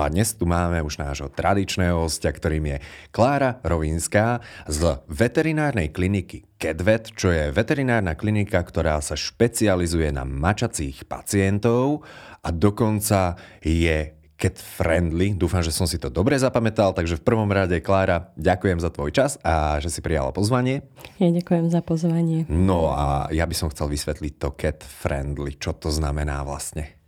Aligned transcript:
No 0.00 0.08
a 0.08 0.16
dnes 0.16 0.32
tu 0.32 0.48
máme 0.48 0.80
už 0.80 0.96
nášho 0.96 1.28
tradičného 1.28 2.08
hostia, 2.08 2.32
ktorým 2.32 2.72
je 2.72 2.76
Klára 3.12 3.60
Rovinská 3.60 4.40
z 4.64 4.96
veterinárnej 5.12 5.92
kliniky 5.92 6.48
Kedvet, 6.56 7.12
čo 7.12 7.28
je 7.28 7.52
veterinárna 7.52 8.16
klinika, 8.16 8.64
ktorá 8.64 8.96
sa 9.04 9.12
špecializuje 9.12 10.08
na 10.08 10.24
mačacích 10.24 11.04
pacientov 11.04 12.08
a 12.40 12.48
dokonca 12.48 13.36
je 13.60 14.16
cat 14.40 14.56
friendly. 14.56 15.36
Dúfam, 15.36 15.60
že 15.60 15.68
som 15.68 15.84
si 15.84 16.00
to 16.00 16.08
dobre 16.08 16.40
zapamätal, 16.40 16.96
takže 16.96 17.20
v 17.20 17.26
prvom 17.28 17.52
rade, 17.52 17.76
Klára, 17.84 18.32
ďakujem 18.40 18.80
za 18.80 18.88
tvoj 18.88 19.12
čas 19.12 19.36
a 19.44 19.76
že 19.84 19.92
si 19.92 20.00
prijala 20.00 20.32
pozvanie. 20.32 20.80
Ja 21.20 21.28
ďakujem 21.28 21.68
za 21.68 21.84
pozvanie. 21.84 22.48
No 22.48 22.88
a 22.88 23.28
ja 23.36 23.44
by 23.44 23.52
som 23.52 23.68
chcel 23.68 23.92
vysvetliť 23.92 24.32
to 24.40 24.56
cat 24.56 24.80
friendly, 24.80 25.60
čo 25.60 25.76
to 25.76 25.92
znamená 25.92 26.40
vlastne. 26.40 26.99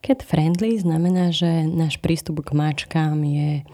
Cat 0.00 0.24
friendly 0.24 0.80
znamená, 0.80 1.28
že 1.28 1.68
náš 1.68 2.00
prístup 2.00 2.40
k 2.40 2.56
mačkám 2.56 3.20
je 3.20 3.68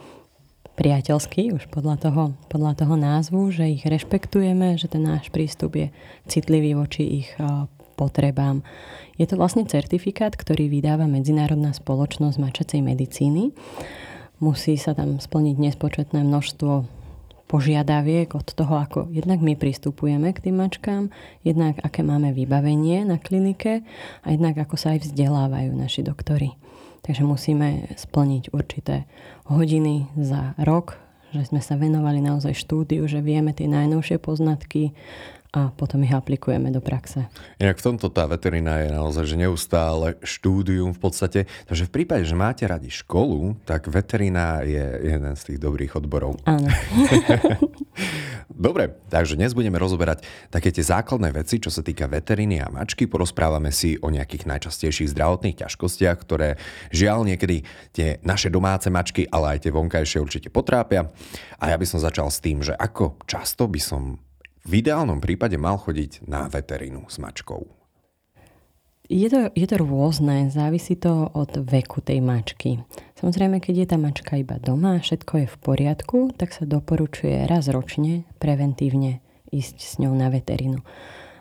priateľský, 0.74 1.54
už 1.54 1.70
podľa 1.70 1.96
toho, 2.02 2.22
podľa 2.50 2.72
toho 2.82 2.94
názvu, 2.98 3.48
že 3.54 3.78
ich 3.78 3.86
rešpektujeme, 3.86 4.74
že 4.76 4.90
ten 4.90 5.06
náš 5.06 5.30
prístup 5.30 5.78
je 5.78 5.88
citlivý 6.26 6.74
voči 6.74 7.24
ich 7.24 7.30
potrebám. 7.96 8.60
Je 9.16 9.24
to 9.24 9.40
vlastne 9.40 9.64
certifikát, 9.64 10.36
ktorý 10.36 10.68
vydáva 10.68 11.08
Medzinárodná 11.08 11.72
spoločnosť 11.72 12.36
mačacej 12.36 12.80
medicíny. 12.84 13.56
Musí 14.36 14.76
sa 14.76 14.92
tam 14.92 15.16
splniť 15.16 15.56
nespočetné 15.56 16.20
množstvo 16.20 16.84
požiadaviek 17.46 18.34
od 18.34 18.46
toho, 18.50 18.82
ako 18.82 18.98
jednak 19.14 19.38
my 19.38 19.54
pristupujeme 19.54 20.34
k 20.34 20.50
tým 20.50 20.58
mačkám, 20.58 21.14
jednak 21.46 21.78
aké 21.82 22.02
máme 22.02 22.34
vybavenie 22.34 23.06
na 23.06 23.22
klinike 23.22 23.86
a 24.26 24.26
jednak 24.34 24.58
ako 24.58 24.74
sa 24.74 24.98
aj 24.98 25.06
vzdelávajú 25.06 25.70
naši 25.74 26.02
doktory. 26.02 26.58
Takže 27.06 27.22
musíme 27.22 27.86
splniť 27.94 28.50
určité 28.50 29.06
hodiny 29.46 30.10
za 30.18 30.58
rok, 30.58 30.98
že 31.30 31.46
sme 31.46 31.62
sa 31.62 31.78
venovali 31.78 32.18
naozaj 32.18 32.54
štúdiu, 32.58 33.06
že 33.06 33.22
vieme 33.22 33.54
tie 33.54 33.70
najnovšie 33.70 34.18
poznatky, 34.18 34.90
a 35.54 35.70
potom 35.74 36.02
ich 36.02 36.14
aplikujeme 36.14 36.72
do 36.74 36.82
praxe. 36.82 37.28
Inak 37.62 37.78
v 37.78 37.86
tomto 37.92 38.10
tá 38.10 38.26
veterina 38.26 38.82
je 38.82 38.90
naozaj 38.90 39.24
že 39.26 39.36
neustále 39.36 40.18
štúdium 40.22 40.94
v 40.94 41.00
podstate. 41.00 41.40
Takže 41.66 41.86
v 41.86 41.94
prípade, 42.02 42.24
že 42.26 42.38
máte 42.38 42.64
radi 42.66 42.90
školu, 42.90 43.58
tak 43.66 43.90
veterina 43.90 44.62
je 44.66 44.84
jeden 45.02 45.34
z 45.34 45.42
tých 45.52 45.58
dobrých 45.58 45.98
odborov. 45.98 46.38
Áno. 46.46 46.66
Dobre, 48.56 48.88
takže 49.12 49.36
dnes 49.36 49.52
budeme 49.52 49.76
rozoberať 49.76 50.24
také 50.48 50.72
tie 50.72 50.80
základné 50.80 51.28
veci, 51.34 51.60
čo 51.60 51.68
sa 51.68 51.84
týka 51.84 52.08
veteriny 52.08 52.62
a 52.62 52.72
mačky. 52.72 53.04
Porozprávame 53.04 53.68
si 53.68 54.00
o 54.00 54.08
nejakých 54.08 54.48
najčastejších 54.48 55.12
zdravotných 55.12 55.60
ťažkostiach, 55.60 56.16
ktoré 56.24 56.56
žiaľ 56.88 57.28
niekedy 57.28 57.66
tie 57.92 58.16
naše 58.24 58.48
domáce 58.48 58.88
mačky, 58.88 59.28
ale 59.28 59.58
aj 59.58 59.68
tie 59.68 59.74
vonkajšie 59.74 60.18
určite 60.22 60.48
potrápia. 60.48 61.10
A 61.60 61.74
ja 61.74 61.76
by 61.76 61.84
som 61.84 62.00
začal 62.00 62.32
s 62.32 62.40
tým, 62.40 62.64
že 62.64 62.72
ako 62.72 63.20
často 63.28 63.68
by 63.68 63.80
som 63.82 64.24
v 64.66 64.72
ideálnom 64.82 65.22
prípade 65.22 65.54
mal 65.54 65.78
chodiť 65.78 66.26
na 66.26 66.50
veterínu 66.50 67.06
s 67.06 67.22
mačkou? 67.22 67.64
Je 69.06 69.30
to, 69.30 69.54
je 69.54 69.66
to 69.70 69.78
rôzne, 69.78 70.50
závisí 70.50 70.98
to 70.98 71.30
od 71.30 71.62
veku 71.62 72.02
tej 72.02 72.18
mačky. 72.18 72.82
Samozrejme, 73.14 73.62
keď 73.62 73.74
je 73.78 73.86
tá 73.86 73.96
mačka 74.02 74.34
iba 74.34 74.58
doma 74.58 74.98
a 74.98 75.02
všetko 75.02 75.46
je 75.46 75.46
v 75.46 75.56
poriadku, 75.62 76.18
tak 76.34 76.50
sa 76.50 76.66
doporučuje 76.66 77.46
raz 77.46 77.70
ročne 77.70 78.26
preventívne 78.42 79.22
ísť 79.54 79.76
s 79.78 79.92
ňou 80.02 80.10
na 80.10 80.26
veterínu. 80.26 80.82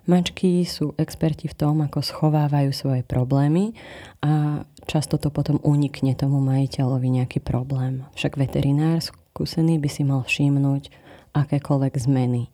Mačky 0.05 0.61
sú 0.61 0.93
experti 1.01 1.49
v 1.49 1.57
tom, 1.57 1.81
ako 1.81 2.05
schovávajú 2.05 2.69
svoje 2.69 3.01
problémy 3.01 3.73
a 4.21 4.61
často 4.85 5.17
to 5.17 5.33
potom 5.33 5.57
unikne 5.65 6.13
tomu 6.13 6.37
majiteľovi 6.45 7.09
nejaký 7.09 7.41
problém. 7.41 8.05
Však 8.13 8.37
veterinár 8.37 9.01
skúsený 9.01 9.81
by 9.81 9.89
si 9.89 10.05
mal 10.05 10.21
všimnúť 10.21 10.93
akékoľvek 11.33 11.93
zmeny. 11.97 12.53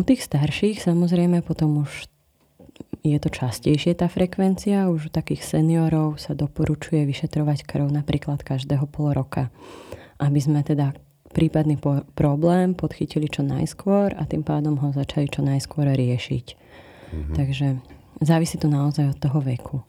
U 0.00 0.02
tých 0.02 0.24
starších 0.24 0.80
samozrejme 0.80 1.44
potom 1.44 1.84
už 1.84 2.08
je 3.04 3.18
to 3.20 3.28
častejšie 3.28 3.92
tá 3.92 4.08
frekvencia, 4.08 4.88
už 4.88 5.08
u 5.08 5.10
takých 5.12 5.44
seniorov 5.44 6.16
sa 6.16 6.32
doporučuje 6.32 7.04
vyšetrovať 7.04 7.68
krv 7.68 7.92
napríklad 7.92 8.40
každého 8.40 8.88
pol 8.88 9.12
roka, 9.12 9.52
aby 10.16 10.40
sme 10.40 10.64
teda 10.64 10.96
prípadný 11.36 11.76
po- 11.76 12.00
problém 12.16 12.72
podchytili 12.72 13.28
čo 13.28 13.44
najskôr 13.44 14.16
a 14.16 14.24
tým 14.24 14.40
pádom 14.40 14.80
ho 14.80 14.88
začali 14.88 15.28
čo 15.28 15.44
najskôr 15.44 15.92
riešiť. 15.92 16.46
Mm-hmm. 17.12 17.36
Takže 17.36 17.66
závisí 18.24 18.56
to 18.56 18.72
naozaj 18.72 19.12
od 19.12 19.20
toho 19.20 19.44
veku. 19.44 19.84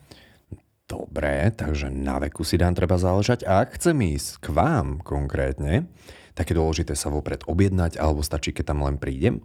Dobre, 0.91 1.55
takže 1.55 1.87
na 1.87 2.19
veku 2.19 2.43
si 2.43 2.59
dám 2.59 2.75
treba 2.75 2.99
záležať. 2.99 3.47
A 3.47 3.63
ak 3.63 3.79
chcem 3.79 3.95
ísť 3.95 4.43
k 4.43 4.47
vám 4.51 4.99
konkrétne, 5.07 5.87
tak 6.35 6.51
je 6.51 6.59
dôležité 6.59 6.99
sa 6.99 7.07
vopred 7.07 7.47
objednať, 7.47 7.95
alebo 7.95 8.19
stačí, 8.19 8.51
keď 8.51 8.75
tam 8.75 8.83
len 8.83 8.99
prídem? 8.99 9.39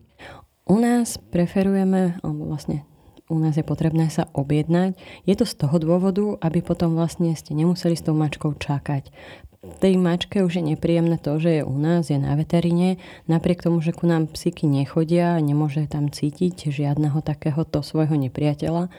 U 0.66 0.82
nás 0.82 1.14
preferujeme, 1.30 2.18
alebo 2.26 2.50
vlastne 2.50 2.82
u 3.30 3.38
nás 3.38 3.54
je 3.54 3.62
potrebné 3.62 4.10
sa 4.10 4.26
objednať. 4.34 4.98
Je 5.22 5.34
to 5.38 5.46
z 5.46 5.54
toho 5.54 5.78
dôvodu, 5.78 6.38
aby 6.42 6.58
potom 6.58 6.98
vlastne 6.98 7.30
ste 7.38 7.54
nemuseli 7.54 7.94
s 7.94 8.02
tou 8.02 8.18
mačkou 8.18 8.54
čakať. 8.58 9.14
Tej 9.82 9.94
mačke 9.98 10.42
už 10.42 10.58
je 10.58 10.74
nepríjemné 10.74 11.18
to, 11.18 11.38
že 11.42 11.58
je 11.58 11.62
u 11.66 11.74
nás, 11.74 12.06
je 12.06 12.18
na 12.18 12.38
veterine, 12.38 13.02
napriek 13.26 13.66
tomu, 13.66 13.82
že 13.82 13.94
ku 13.94 14.06
nám 14.06 14.30
psíky 14.30 14.70
nechodia, 14.70 15.38
nemôže 15.42 15.86
tam 15.90 16.06
cítiť 16.06 16.70
žiadneho 16.70 17.18
takéhoto 17.18 17.82
svojho 17.82 18.14
nepriateľa, 18.14 18.90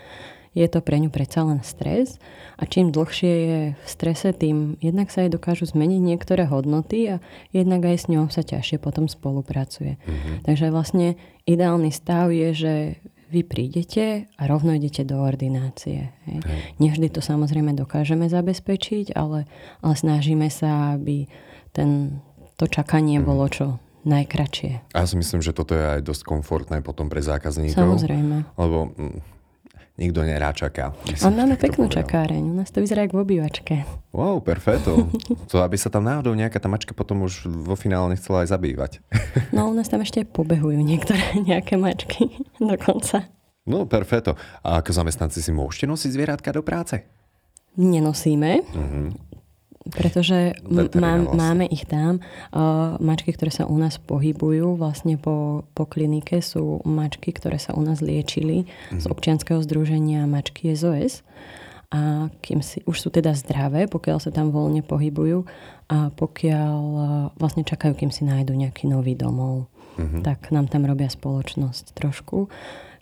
je 0.57 0.65
to 0.65 0.81
pre 0.81 0.97
ňu 0.97 1.13
predsa 1.13 1.45
len 1.45 1.61
stres 1.61 2.17
a 2.57 2.65
čím 2.65 2.89
dlhšie 2.89 3.33
je 3.37 3.59
v 3.77 3.85
strese, 3.85 4.33
tým 4.33 4.81
jednak 4.81 5.13
sa 5.13 5.21
jej 5.21 5.29
dokážu 5.29 5.69
zmeniť 5.69 6.01
niektoré 6.01 6.49
hodnoty 6.49 7.13
a 7.13 7.15
jednak 7.53 7.85
aj 7.85 7.97
s 8.01 8.05
ňou 8.09 8.25
sa 8.33 8.41
ťažšie 8.41 8.81
potom 8.81 9.05
spolupracuje. 9.05 10.01
Mm-hmm. 10.01 10.35
Takže 10.49 10.73
vlastne 10.73 11.13
ideálny 11.45 11.93
stav 11.93 12.33
je, 12.33 12.49
že 12.57 12.73
vy 13.27 13.43
prídete 13.43 14.31
a 14.39 14.43
rovno 14.47 14.73
idete 14.73 15.03
do 15.03 15.19
ordinácie. 15.19 16.15
Hej. 16.25 16.39
Hej. 16.47 16.59
Nevždy 16.79 17.07
to 17.11 17.21
samozrejme 17.21 17.75
dokážeme 17.75 18.25
zabezpečiť, 18.31 19.13
ale, 19.13 19.45
ale 19.83 19.93
snažíme 19.93 20.47
sa, 20.47 20.95
aby 20.95 21.27
ten, 21.75 22.23
to 22.55 22.65
čakanie 22.71 23.19
mm. 23.19 23.25
bolo 23.27 23.45
čo 23.51 23.65
najkračšie. 24.07 24.95
A 24.95 25.03
ja 25.03 25.05
si 25.05 25.19
myslím, 25.19 25.43
že 25.43 25.51
toto 25.51 25.75
je 25.75 25.99
aj 25.99 26.01
dosť 26.07 26.23
komfortné 26.23 26.79
potom 26.79 27.11
pre 27.11 27.19
zákazníkov. 27.19 27.75
Samozrejme. 27.75 28.47
Lebo 28.55 28.95
nikto 29.97 30.21
nerá 30.21 30.53
čaká. 30.53 30.93
A 31.25 31.27
máme 31.33 31.57
peknú 31.57 31.89
čakáreň. 31.89 32.41
U 32.45 32.55
nás 32.55 32.69
to 32.69 32.79
vyzerá 32.79 33.09
ako 33.09 33.19
v 33.19 33.23
obývačke. 33.25 33.75
Wow, 34.13 34.39
perfeto. 34.45 35.09
To, 35.51 35.63
aby 35.63 35.79
sa 35.79 35.87
tam 35.87 36.03
náhodou 36.05 36.35
nejaká 36.35 36.59
tá 36.59 36.67
mačka 36.67 36.91
potom 36.91 37.23
už 37.23 37.47
vo 37.47 37.75
finále 37.79 38.13
nechcela 38.13 38.45
aj 38.45 38.53
zabývať. 38.53 38.91
No, 39.55 39.71
u 39.71 39.73
nás 39.73 39.89
tam 39.89 40.05
ešte 40.05 40.23
pobehujú 40.23 40.77
niektoré 40.79 41.21
nejaké 41.49 41.75
mačky 41.75 42.29
dokonca. 42.61 43.25
No, 43.67 43.83
perfeto. 43.83 44.39
A 44.63 44.79
ako 44.79 44.95
zamestnanci 44.95 45.43
si 45.43 45.51
môžete 45.51 45.89
nosiť 45.89 46.09
zvieratka 46.13 46.55
do 46.55 46.63
práce? 46.63 47.03
Nenosíme. 47.75 48.63
Uh-huh 48.73 49.26
pretože 49.91 50.57
má, 50.67 50.87
vlastne. 50.87 51.35
máme 51.35 51.65
ich 51.67 51.85
tam. 51.87 52.23
Uh, 52.49 52.95
mačky, 52.99 53.31
ktoré 53.33 53.51
sa 53.51 53.69
u 53.69 53.75
nás 53.75 53.97
pohybujú 54.01 54.75
vlastne 54.79 55.15
po, 55.15 55.67
po 55.71 55.83
klinike 55.87 56.39
sú 56.43 56.81
mačky, 56.83 57.31
ktoré 57.31 57.57
sa 57.61 57.75
u 57.77 57.81
nás 57.81 58.03
liečili 58.03 58.65
mm-hmm. 58.67 58.99
z 59.01 59.05
mhm. 59.07 59.11
občianského 59.11 59.59
združenia 59.63 60.25
mačky 60.27 60.73
SOS. 60.73 61.23
A 61.87 62.27
kým 62.43 62.59
si, 62.59 62.83
už 62.83 62.99
sú 62.99 63.07
teda 63.07 63.31
zdravé, 63.31 63.87
pokiaľ 63.87 64.19
sa 64.19 64.27
tam 64.27 64.51
voľne 64.51 64.83
pohybujú 64.83 65.47
a 65.87 66.11
pokiaľ 66.11 66.77
uh, 66.83 67.01
vlastne 67.39 67.63
čakajú, 67.63 67.95
kým 67.95 68.11
si 68.11 68.27
nájdu 68.27 68.51
nejaký 68.51 68.91
nový 68.91 69.15
domov. 69.15 69.71
Mm-hmm. 69.95 70.21
Tak 70.21 70.51
nám 70.51 70.67
tam 70.67 70.83
robia 70.83 71.07
spoločnosť 71.07 71.95
trošku. 71.95 72.51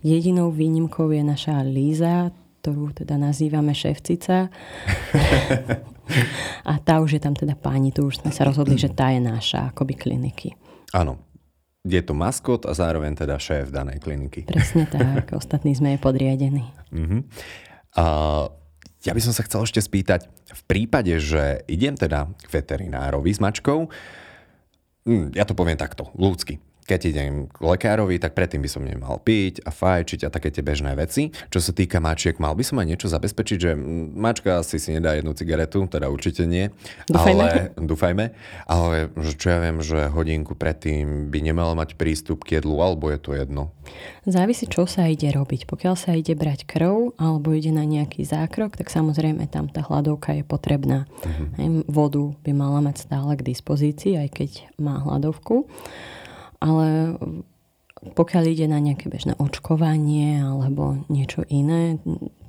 Jedinou 0.06 0.54
výnimkou 0.54 1.09
je 1.09 1.25
naša 1.25 1.65
Líza, 1.65 2.30
ktorú 2.65 2.97
teda 2.97 3.21
nazývame 3.21 3.77
šéfcica. 3.77 4.50
a 6.69 6.73
tá 6.81 6.97
už 6.97 7.13
je 7.13 7.21
tam 7.21 7.38
teda 7.38 7.53
páni, 7.53 7.94
tu 7.94 8.09
už 8.09 8.25
sme 8.25 8.33
sa 8.33 8.41
rozhodli, 8.41 8.73
že 8.73 8.89
tá 8.89 9.13
je 9.13 9.21
naša 9.21 9.69
akoby 9.69 9.94
kliniky. 9.94 10.57
Áno, 10.89 11.21
je 11.85 12.01
to 12.01 12.17
maskot 12.17 12.65
a 12.65 12.73
zároveň 12.73 13.13
teda 13.13 13.38
šéf 13.38 13.69
danej 13.69 14.01
kliniky. 14.01 14.50
Presne 14.50 14.89
tak, 14.97 15.38
ostatní 15.38 15.77
sme 15.77 15.94
jej 15.94 16.01
podriadení. 16.01 16.65
Uh-huh. 16.89 17.21
A 18.01 18.06
ja 19.06 19.13
by 19.13 19.21
som 19.21 19.38
sa 19.38 19.45
chcel 19.45 19.61
ešte 19.61 19.85
spýtať, 19.85 20.25
v 20.50 20.63
prípade, 20.65 21.13
že 21.21 21.61
idem 21.69 21.94
teda 21.94 22.33
k 22.41 22.50
veterinárovi 22.50 23.29
s 23.29 23.38
mačkou, 23.38 23.94
hm, 25.06 25.38
ja 25.38 25.45
to 25.45 25.53
poviem 25.53 25.77
takto, 25.77 26.09
ľudsky. 26.18 26.57
Keď 26.85 27.01
idem 27.09 27.33
k 27.49 27.57
lekárovi, 27.65 28.21
tak 28.21 28.37
predtým 28.37 28.61
by 28.61 28.69
som 28.69 28.85
nemal 28.85 29.17
piť 29.17 29.65
a 29.65 29.73
fajčiť 29.73 30.29
a 30.29 30.29
také 30.29 30.53
tie 30.53 30.61
bežné 30.61 30.93
veci. 30.93 31.33
Čo 31.49 31.57
sa 31.57 31.73
týka 31.73 31.97
mačiek, 31.97 32.37
mal 32.37 32.53
by 32.53 32.61
som 32.61 32.77
aj 32.77 32.87
niečo 32.93 33.09
zabezpečiť, 33.09 33.57
že 33.57 33.73
mačka 34.13 34.61
asi 34.61 34.77
si 34.77 34.93
nedá 34.93 35.17
jednu 35.17 35.33
cigaretu, 35.33 35.89
teda 35.89 36.13
určite 36.13 36.45
nie. 36.45 36.69
Dúfajme. 37.09 37.41
Ale, 37.41 37.49
dúfajme. 37.91 38.25
Ale 38.69 39.09
čo 39.33 39.47
ja 39.49 39.59
viem, 39.65 39.81
že 39.81 40.13
hodinku 40.13 40.53
predtým 40.53 41.33
by 41.33 41.39
nemala 41.41 41.73
mať 41.73 41.97
prístup 41.97 42.45
k 42.45 42.61
jedlu, 42.61 42.77
alebo 42.77 43.09
je 43.09 43.17
to 43.17 43.33
jedno. 43.33 43.73
Závisí, 44.29 44.69
čo 44.69 44.85
sa 44.85 45.09
ide 45.09 45.33
robiť. 45.33 45.65
Pokiaľ 45.65 45.95
sa 45.97 46.13
ide 46.13 46.37
brať 46.37 46.69
krv 46.69 47.17
alebo 47.17 47.53
ide 47.53 47.73
na 47.73 47.85
nejaký 47.85 48.25
zákrok, 48.25 48.77
tak 48.77 48.93
samozrejme 48.93 49.45
tam 49.49 49.69
tá 49.69 49.85
hladovka 49.85 50.37
je 50.37 50.43
potrebná. 50.45 51.09
Uh-huh. 51.21 51.85
Vodu 51.89 52.33
by 52.45 52.51
mala 52.53 52.81
mať 52.81 53.05
stále 53.05 53.37
k 53.37 53.45
dispozícii, 53.45 54.17
aj 54.17 54.29
keď 54.33 54.51
má 54.81 55.01
hladovku 55.01 55.69
ale 56.60 57.18
pokiaľ 58.13 58.44
ide 58.46 58.68
na 58.69 58.78
nejaké 58.78 59.10
bežné 59.10 59.34
očkovanie 59.40 60.44
alebo 60.44 61.02
niečo 61.10 61.42
iné, 61.50 61.98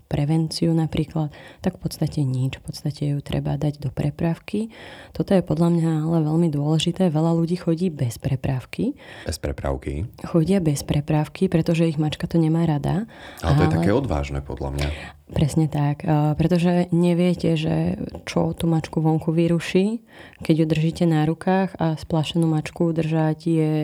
prevenciu 0.07 0.71
napríklad, 0.71 1.35
tak 1.61 1.77
v 1.77 1.81
podstate 1.87 2.23
nič. 2.23 2.63
V 2.63 2.71
podstate 2.71 3.03
ju 3.11 3.19
treba 3.19 3.59
dať 3.59 3.83
do 3.83 3.91
prepravky. 3.91 4.71
Toto 5.11 5.35
je 5.35 5.43
podľa 5.43 5.69
mňa 5.75 5.91
ale 6.07 6.19
veľmi 6.23 6.49
dôležité. 6.51 7.11
Veľa 7.11 7.35
ľudí 7.35 7.59
chodí 7.59 7.91
bez 7.91 8.17
prepravky. 8.23 8.95
Bez 9.27 9.43
prepravky? 9.43 10.07
Chodia 10.23 10.63
bez 10.63 10.87
prepravky, 10.87 11.51
pretože 11.51 11.91
ich 11.91 11.99
mačka 11.99 12.31
to 12.31 12.39
nemá 12.39 12.65
rada. 12.65 13.11
Ale 13.43 13.55
to 13.59 13.63
ale... 13.63 13.67
je 13.67 13.75
také 13.83 13.91
odvážne 13.91 14.41
podľa 14.41 14.71
mňa. 14.79 14.89
Presne 15.27 15.67
tak, 15.67 16.07
pretože 16.39 16.87
neviete, 16.95 17.59
že 17.59 17.99
čo 18.31 18.55
tú 18.55 18.71
mačku 18.71 19.03
vonku 19.03 19.35
vyruší, 19.35 20.07
keď 20.47 20.55
ju 20.63 20.67
držíte 20.71 21.05
na 21.11 21.27
rukách 21.27 21.75
a 21.83 21.99
splašenú 21.99 22.47
mačku 22.47 22.95
držať 22.95 23.39
je 23.43 23.75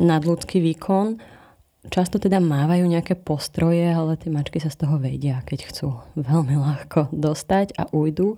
nadľudský 0.00 0.64
výkon 0.64 1.20
Často 1.88 2.20
teda 2.20 2.44
mávajú 2.44 2.84
nejaké 2.84 3.16
postroje, 3.16 3.88
ale 3.88 4.20
tie 4.20 4.28
mačky 4.28 4.60
sa 4.60 4.68
z 4.68 4.84
toho 4.84 5.00
vedia, 5.00 5.40
keď 5.48 5.72
chcú 5.72 5.88
veľmi 6.12 6.60
ľahko 6.60 7.08
dostať 7.08 7.72
a 7.80 7.88
ujdu. 7.88 8.36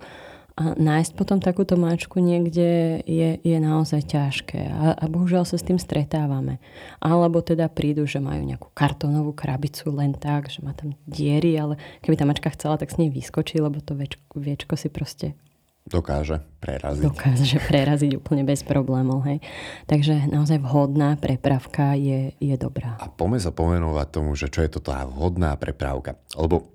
A 0.53 0.77
nájsť 0.77 1.17
potom 1.17 1.41
takúto 1.41 1.73
mačku 1.73 2.21
niekde 2.21 3.01
je, 3.09 3.41
je 3.41 3.57
naozaj 3.57 4.05
ťažké. 4.05 4.69
A, 4.69 4.93
a 4.93 5.03
bohužiaľ 5.09 5.49
sa 5.49 5.57
s 5.57 5.65
tým 5.65 5.81
stretávame. 5.81 6.61
Alebo 7.01 7.41
teda 7.41 7.65
prídu, 7.67 8.05
že 8.05 8.21
majú 8.21 8.45
nejakú 8.45 8.69
kartónovú 8.71 9.33
krabicu 9.33 9.89
len 9.89 10.13
tak, 10.13 10.53
že 10.53 10.61
má 10.61 10.77
tam 10.77 10.93
diery, 11.09 11.57
ale 11.57 11.81
keby 12.05 12.15
tá 12.15 12.23
mačka 12.29 12.53
chcela, 12.53 12.77
tak 12.77 12.93
s 12.93 13.01
nej 13.01 13.09
vyskočí, 13.09 13.57
lebo 13.57 13.81
to 13.81 13.97
viečko, 13.97 14.21
viečko 14.37 14.77
si 14.77 14.93
proste 14.93 15.33
Dokáže 15.83 16.39
preraziť. 16.63 17.03
Dokáže 17.03 17.59
preraziť 17.59 18.11
úplne 18.15 18.47
bez 18.47 18.63
problémov. 18.63 19.27
Hej. 19.27 19.43
Takže 19.83 20.31
naozaj 20.31 20.63
vhodná 20.63 21.19
prepravka 21.19 21.99
je, 21.99 22.31
je 22.39 22.55
dobrá. 22.55 22.95
A 23.03 23.11
poďme 23.11 23.43
sa 23.43 23.51
pomenovať 23.51 24.07
tomu, 24.07 24.31
že 24.39 24.47
čo 24.47 24.63
je 24.63 24.71
to 24.71 24.79
tá 24.79 25.03
vhodná 25.03 25.51
prepravka. 25.59 26.15
Lebo 26.39 26.71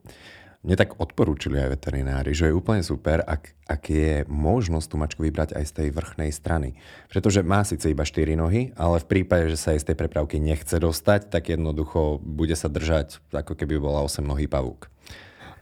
mne 0.61 0.75
tak 0.75 0.99
odporúčili 1.01 1.57
aj 1.57 1.81
veterinári, 1.81 2.37
že 2.37 2.51
je 2.51 2.59
úplne 2.59 2.85
super, 2.85 3.25
ak, 3.25 3.57
ak 3.65 3.83
je 3.89 4.27
možnosť 4.29 4.87
tú 4.91 4.97
mačku 5.01 5.21
vybrať 5.25 5.57
aj 5.57 5.65
z 5.65 5.73
tej 5.73 5.89
vrchnej 5.95 6.29
strany. 6.35 6.77
Pretože 7.09 7.47
má 7.47 7.65
síce 7.65 7.89
iba 7.89 8.05
4 8.05 8.37
nohy, 8.37 8.77
ale 8.77 9.01
v 9.01 9.09
prípade, 9.09 9.49
že 9.49 9.57
sa 9.57 9.73
aj 9.73 9.87
z 9.87 9.87
tej 9.89 9.97
prepravky 9.97 10.37
nechce 10.37 10.77
dostať, 10.77 11.33
tak 11.33 11.49
jednoducho 11.49 12.21
bude 12.21 12.59
sa 12.59 12.67
držať, 12.69 13.23
ako 13.33 13.55
keby 13.57 13.81
bola 13.81 14.05
8 14.05 14.21
nohý 14.21 14.45
pavúk. 14.45 14.93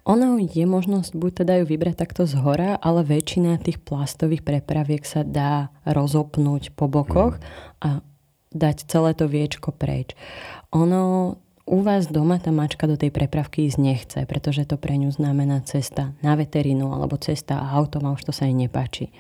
Ono 0.07 0.39
je 0.39 0.63
možnosť 0.63 1.19
buď 1.19 1.33
teda 1.43 1.53
ju 1.59 1.65
vybrať 1.67 1.99
takto 1.99 2.31
z 2.31 2.39
hora, 2.39 2.79
ale 2.79 3.03
väčšina 3.03 3.59
tých 3.59 3.83
plastových 3.83 4.47
prepraviek 4.47 5.03
sa 5.03 5.27
dá 5.27 5.75
rozopnúť 5.83 6.71
po 6.79 6.87
bokoch 6.87 7.43
mm. 7.43 7.43
a 7.83 7.89
dať 8.55 8.87
celé 8.87 9.19
to 9.19 9.27
viečko 9.27 9.75
preč. 9.75 10.15
Ono 10.71 11.35
u 11.67 11.83
vás 11.83 12.07
doma 12.07 12.39
tá 12.39 12.55
mačka 12.55 12.87
do 12.87 12.95
tej 12.95 13.11
prepravky 13.11 13.67
ísť 13.67 13.79
nechce, 13.83 14.19
pretože 14.31 14.63
to 14.71 14.79
pre 14.79 14.95
ňu 14.95 15.11
znamená 15.11 15.59
cesta 15.67 16.15
na 16.23 16.39
veterinu 16.39 16.95
alebo 16.95 17.19
cesta 17.19 17.59
autom 17.59 18.07
a 18.07 18.15
už 18.15 18.31
to 18.31 18.33
sa 18.33 18.47
jej 18.47 18.55
nepáči. 18.55 19.11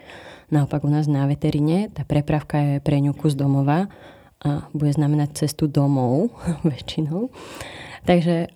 Naopak 0.55 0.87
u 0.87 0.91
nás 0.91 1.11
na 1.11 1.27
veterine 1.27 1.91
tá 1.91 2.07
prepravka 2.07 2.63
je 2.63 2.75
pre 2.79 3.03
ňu 3.03 3.19
kus 3.19 3.35
domova 3.35 3.91
a 4.39 4.71
bude 4.71 4.95
znamenať 4.95 5.43
cestu 5.43 5.67
domov 5.67 6.31
väčšinou. 6.71 7.35
Takže 8.07 8.55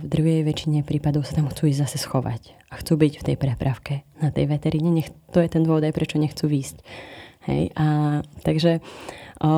v 0.00 0.04
druhej 0.08 0.48
väčšine 0.48 0.80
prípadov 0.80 1.28
sa 1.28 1.36
tam 1.36 1.52
chcú 1.52 1.68
ísť 1.68 1.84
zase 1.84 2.00
schovať 2.00 2.56
a 2.72 2.80
chcú 2.80 2.96
byť 2.96 3.12
v 3.20 3.26
tej 3.28 3.36
prepravke 3.36 4.08
na 4.24 4.32
tej 4.32 4.48
veteríne. 4.48 4.88
Nech, 4.88 5.12
to 5.28 5.44
je 5.44 5.48
ten 5.52 5.60
dôvod 5.60 5.84
aj 5.84 5.92
prečo 5.92 6.16
nechcú 6.16 6.48
výjsť. 6.48 6.76
Hej, 7.48 7.72
a, 7.76 8.20
takže 8.44 8.84
o, 9.40 9.52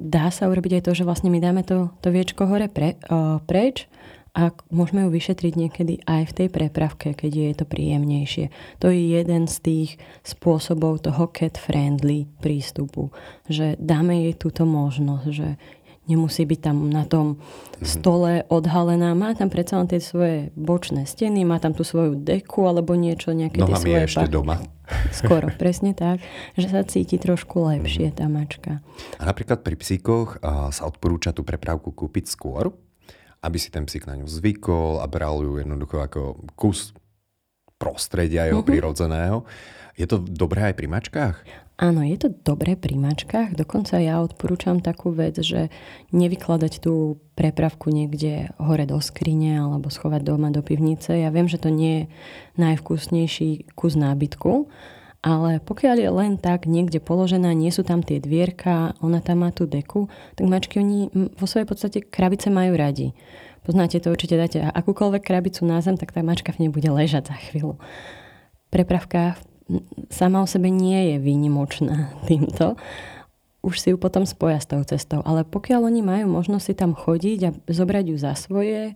dá 0.00 0.26
sa 0.32 0.48
urobiť 0.48 0.80
aj 0.80 0.84
to, 0.88 0.92
že 0.96 1.04
vlastne 1.04 1.28
my 1.28 1.40
dáme 1.40 1.60
to, 1.64 1.92
to 2.00 2.08
viečko 2.08 2.48
hore 2.48 2.68
pre, 2.72 2.96
o, 3.12 3.44
preč 3.44 3.88
a 4.34 4.50
môžeme 4.72 5.06
ju 5.06 5.10
vyšetriť 5.12 5.52
niekedy 5.54 5.94
aj 6.08 6.22
v 6.32 6.36
tej 6.36 6.48
prepravke, 6.48 7.12
keď 7.12 7.32
je 7.32 7.50
to 7.54 7.64
príjemnejšie. 7.68 8.50
To 8.80 8.88
je 8.88 9.20
jeden 9.20 9.46
z 9.46 9.56
tých 9.60 9.90
spôsobov 10.26 11.04
toho 11.04 11.28
cat-friendly 11.28 12.26
prístupu, 12.40 13.12
že 13.52 13.76
dáme 13.76 14.26
jej 14.26 14.34
túto 14.34 14.64
možnosť, 14.64 15.28
že 15.28 15.60
nemusí 16.04 16.44
byť 16.44 16.60
tam 16.60 16.88
na 16.92 17.08
tom 17.08 17.40
stole 17.80 18.44
odhalená. 18.48 19.12
Má 19.16 19.32
tam 19.36 19.48
predsa 19.48 19.80
len 19.80 19.88
tie 19.88 20.00
svoje 20.00 20.52
bočné 20.56 21.08
steny, 21.08 21.44
má 21.44 21.60
tam 21.60 21.72
tú 21.72 21.84
svoju 21.84 22.16
deku 22.16 22.64
alebo 22.68 22.96
niečo, 22.96 23.32
nejaké 23.32 23.60
Nohami 23.60 23.72
tie 23.72 23.80
svoje... 23.80 23.96
je 23.96 24.08
ešte 24.08 24.28
doma. 24.30 24.56
Skoro, 25.24 25.48
presne 25.56 25.96
tak, 25.96 26.20
že 26.60 26.68
sa 26.68 26.84
cíti 26.84 27.16
trošku 27.16 27.56
lepšie 27.72 28.12
tá 28.12 28.28
mačka. 28.28 28.84
A 29.16 29.22
napríklad 29.24 29.64
pri 29.64 29.80
psíkoch 29.80 30.44
sa 30.44 30.82
odporúča 30.84 31.32
tú 31.32 31.40
prepravku 31.40 31.88
kúpiť 31.88 32.28
skôr, 32.28 32.68
aby 33.40 33.56
si 33.56 33.72
ten 33.72 33.88
psík 33.88 34.04
na 34.04 34.16
ňu 34.20 34.28
zvykol 34.28 35.00
a 35.00 35.06
bral 35.08 35.40
ju 35.40 35.56
jednoducho 35.56 36.04
ako 36.04 36.20
kus 36.56 36.92
prostredia 37.80 38.48
jeho 38.48 38.60
mm-hmm. 38.60 38.70
prirodzeného. 38.72 39.38
Je 39.94 40.06
to 40.08 40.20
dobré 40.20 40.72
aj 40.72 40.74
pri 40.76 40.86
mačkách? 40.88 41.36
Áno, 41.74 42.06
je 42.06 42.14
to 42.14 42.30
dobré 42.30 42.78
pri 42.78 42.94
mačkách. 42.94 43.58
Dokonca 43.58 43.98
ja 43.98 44.22
odporúčam 44.22 44.78
takú 44.78 45.10
vec, 45.10 45.34
že 45.42 45.74
nevykladať 46.14 46.78
tú 46.78 47.18
prepravku 47.34 47.90
niekde 47.90 48.54
hore 48.62 48.86
do 48.86 48.94
skrine 49.02 49.58
alebo 49.58 49.90
schovať 49.90 50.22
doma 50.22 50.54
do 50.54 50.62
pivnice. 50.62 51.18
Ja 51.18 51.34
viem, 51.34 51.50
že 51.50 51.58
to 51.58 51.74
nie 51.74 51.94
je 51.94 52.02
najvkusnejší 52.62 53.74
kus 53.74 53.98
nábytku, 53.98 54.70
ale 55.26 55.58
pokiaľ 55.58 55.96
je 55.98 56.10
len 56.14 56.32
tak 56.38 56.70
niekde 56.70 57.02
položená, 57.02 57.50
nie 57.58 57.74
sú 57.74 57.82
tam 57.82 58.06
tie 58.06 58.22
dvierka, 58.22 58.94
ona 59.02 59.18
tam 59.18 59.42
má 59.42 59.50
tú 59.50 59.66
deku, 59.66 60.06
tak 60.38 60.46
mačky 60.46 60.78
oni 60.78 61.10
vo 61.10 61.46
svojej 61.50 61.66
podstate 61.66 61.98
krabice 62.06 62.54
majú 62.54 62.78
radi. 62.78 63.18
Poznáte 63.66 63.98
to 63.98 64.14
určite, 64.14 64.38
dáte 64.38 64.62
akúkoľvek 64.62 65.26
krabicu 65.26 65.66
na 65.66 65.82
zem, 65.82 65.98
tak 65.98 66.14
tá 66.14 66.22
mačka 66.22 66.54
v 66.54 66.68
nej 66.68 66.70
bude 66.70 66.86
ležať 66.86 67.34
za 67.34 67.36
chvíľu. 67.50 67.82
Prepravka 68.70 69.34
sama 70.12 70.44
o 70.44 70.46
sebe 70.46 70.68
nie 70.68 71.14
je 71.14 71.16
výnimočná 71.20 72.12
týmto. 72.28 72.76
Už 73.64 73.80
si 73.80 73.88
ju 73.92 73.96
potom 73.96 74.28
spoja 74.28 74.60
s 74.60 74.68
tou 74.68 74.84
cestou. 74.84 75.24
Ale 75.24 75.40
pokiaľ 75.48 75.88
oni 75.88 76.04
majú 76.04 76.36
možnosť 76.36 76.64
si 76.64 76.74
tam 76.76 76.92
chodiť 76.92 77.38
a 77.48 77.50
zobrať 77.72 78.04
ju 78.12 78.16
za 78.20 78.36
svoje, 78.36 78.92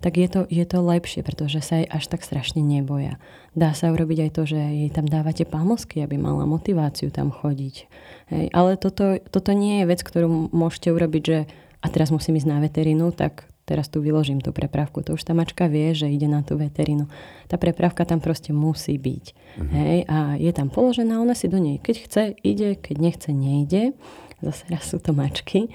tak 0.00 0.16
je 0.16 0.28
to, 0.30 0.40
je 0.48 0.64
to 0.64 0.78
lepšie, 0.78 1.20
pretože 1.26 1.60
sa 1.60 1.82
jej 1.82 1.88
až 1.90 2.08
tak 2.08 2.22
strašne 2.22 2.62
neboja. 2.62 3.18
Dá 3.52 3.74
sa 3.74 3.90
urobiť 3.90 4.18
aj 4.24 4.30
to, 4.30 4.42
že 4.46 4.56
jej 4.56 4.90
tam 4.94 5.10
dávate 5.10 5.44
pamosky, 5.44 6.00
aby 6.00 6.16
mala 6.16 6.46
motiváciu 6.46 7.10
tam 7.10 7.34
chodiť. 7.34 7.74
Hej. 8.30 8.46
Ale 8.54 8.78
toto, 8.78 9.18
toto 9.28 9.50
nie 9.52 9.82
je 9.82 9.90
vec, 9.90 10.00
ktorú 10.00 10.54
môžete 10.54 10.88
urobiť, 10.94 11.22
že 11.22 11.38
a 11.78 11.86
teraz 11.90 12.08
musím 12.14 12.38
ísť 12.38 12.48
na 12.48 12.58
veterinu, 12.62 13.10
tak 13.10 13.46
teraz 13.68 13.92
tu 13.92 14.00
vyložím 14.00 14.40
tú 14.40 14.56
prepravku. 14.56 15.04
To 15.04 15.12
už 15.12 15.28
tá 15.28 15.36
mačka 15.36 15.68
vie, 15.68 15.92
že 15.92 16.08
ide 16.08 16.24
na 16.24 16.40
tú 16.40 16.56
veterinu. 16.56 17.04
Tá 17.44 17.60
prepravka 17.60 18.08
tam 18.08 18.24
proste 18.24 18.56
musí 18.56 18.96
byť. 18.96 19.24
Uh-huh. 19.60 19.68
Hej? 19.76 19.98
A 20.08 20.16
je 20.40 20.48
tam 20.56 20.72
položená, 20.72 21.20
ona 21.20 21.36
si 21.36 21.52
do 21.52 21.60
nej, 21.60 21.76
keď 21.76 21.96
chce, 22.08 22.22
ide, 22.40 22.80
keď 22.80 22.96
nechce, 22.96 23.30
nejde. 23.36 23.92
Zase 24.40 24.64
raz 24.72 24.88
sú 24.88 24.96
to 24.96 25.12
mačky. 25.12 25.68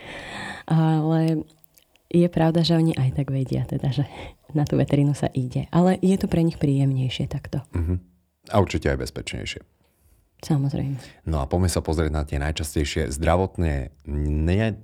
Ale 0.66 1.46
je 2.10 2.26
pravda, 2.34 2.66
že 2.66 2.74
oni 2.74 2.98
aj 2.98 3.22
tak 3.22 3.30
vedia, 3.30 3.70
teda, 3.70 3.94
že 3.94 4.10
na 4.58 4.66
tú 4.66 4.82
veterinu 4.82 5.14
sa 5.14 5.30
ide. 5.30 5.70
Ale 5.70 6.02
je 6.02 6.18
to 6.18 6.26
pre 6.26 6.42
nich 6.42 6.58
príjemnejšie 6.58 7.30
takto. 7.30 7.62
Uh-huh. 7.78 8.02
A 8.50 8.60
určite 8.60 8.90
aj 8.90 9.06
bezpečnejšie. 9.06 9.73
Samozrejme. 10.44 11.00
No 11.24 11.40
a 11.40 11.48
poďme 11.48 11.72
sa 11.72 11.80
pozrieť 11.80 12.12
na 12.12 12.28
tie 12.28 12.36
najčastejšie 12.36 13.08
zdravotné 13.16 13.96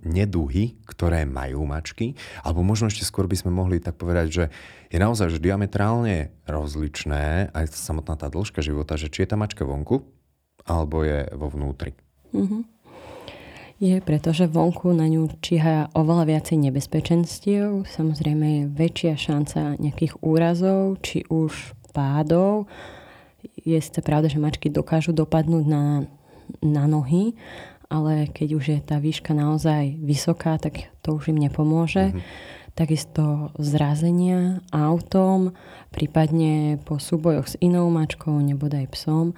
neduhy, 0.08 0.80
ktoré 0.88 1.28
majú 1.28 1.68
mačky. 1.68 2.16
Alebo 2.48 2.64
možno 2.64 2.88
ešte 2.88 3.04
skôr 3.04 3.28
by 3.28 3.36
sme 3.36 3.52
mohli 3.52 3.84
tak 3.84 4.00
povedať, 4.00 4.28
že 4.32 4.44
je 4.88 4.98
naozaj 4.98 5.36
že 5.36 5.44
diametrálne 5.44 6.32
rozličné 6.48 7.52
aj 7.52 7.76
samotná 7.76 8.16
tá 8.16 8.32
dĺžka 8.32 8.64
života, 8.64 8.96
že 8.96 9.12
či 9.12 9.28
je 9.28 9.30
tá 9.30 9.36
mačka 9.36 9.68
vonku, 9.68 10.08
alebo 10.64 11.04
je 11.04 11.28
vo 11.36 11.52
vnútri. 11.52 11.92
Mm-hmm. 12.32 12.80
Je, 13.80 13.96
pretože 14.04 14.44
vonku 14.44 14.92
na 14.92 15.08
ňu 15.08 15.32
číha 15.40 15.88
oveľa 15.96 16.28
viacej 16.28 16.68
nebezpečenstiev. 16.68 17.88
Samozrejme 17.88 18.48
je 18.48 18.64
väčšia 18.76 19.16
šanca 19.16 19.80
nejakých 19.80 20.20
úrazov, 20.20 21.00
či 21.00 21.24
už 21.32 21.76
pádov, 21.96 22.68
je 23.56 23.80
sice 23.80 24.00
pravda, 24.02 24.32
že 24.32 24.42
mačky 24.42 24.68
dokážu 24.72 25.12
dopadnúť 25.12 25.66
na, 25.68 26.08
na 26.64 26.84
nohy, 26.88 27.36
ale 27.90 28.30
keď 28.30 28.50
už 28.54 28.66
je 28.70 28.80
tá 28.86 29.02
výška 29.02 29.34
naozaj 29.34 29.98
vysoká, 29.98 30.62
tak 30.62 30.94
to 31.02 31.18
už 31.18 31.34
im 31.34 31.42
nepomôže. 31.42 32.14
Mm-hmm. 32.14 32.58
Takisto 32.78 33.52
zrazenia 33.60 34.64
autom, 34.72 35.58
prípadne 35.92 36.80
po 36.86 37.02
súbojoch 37.02 37.50
s 37.52 37.56
inou 37.60 37.90
mačkou, 37.92 38.32
nebodaj 38.40 38.88
psom. 38.96 39.36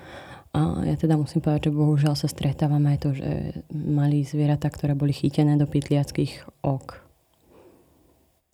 A 0.51 0.83
ja 0.83 0.99
teda 0.99 1.15
musím 1.15 1.39
povedať, 1.39 1.71
že 1.71 1.79
bohužiaľ 1.79 2.19
sa 2.19 2.27
stretávame 2.27 2.93
aj 2.93 2.99
to, 2.99 3.09
že 3.15 3.29
mali 3.71 4.27
zvieratá, 4.27 4.67
ktoré 4.67 4.99
boli 4.99 5.15
chytené 5.15 5.55
do 5.55 5.63
pytliackých 5.63 6.59
ok. 6.59 7.10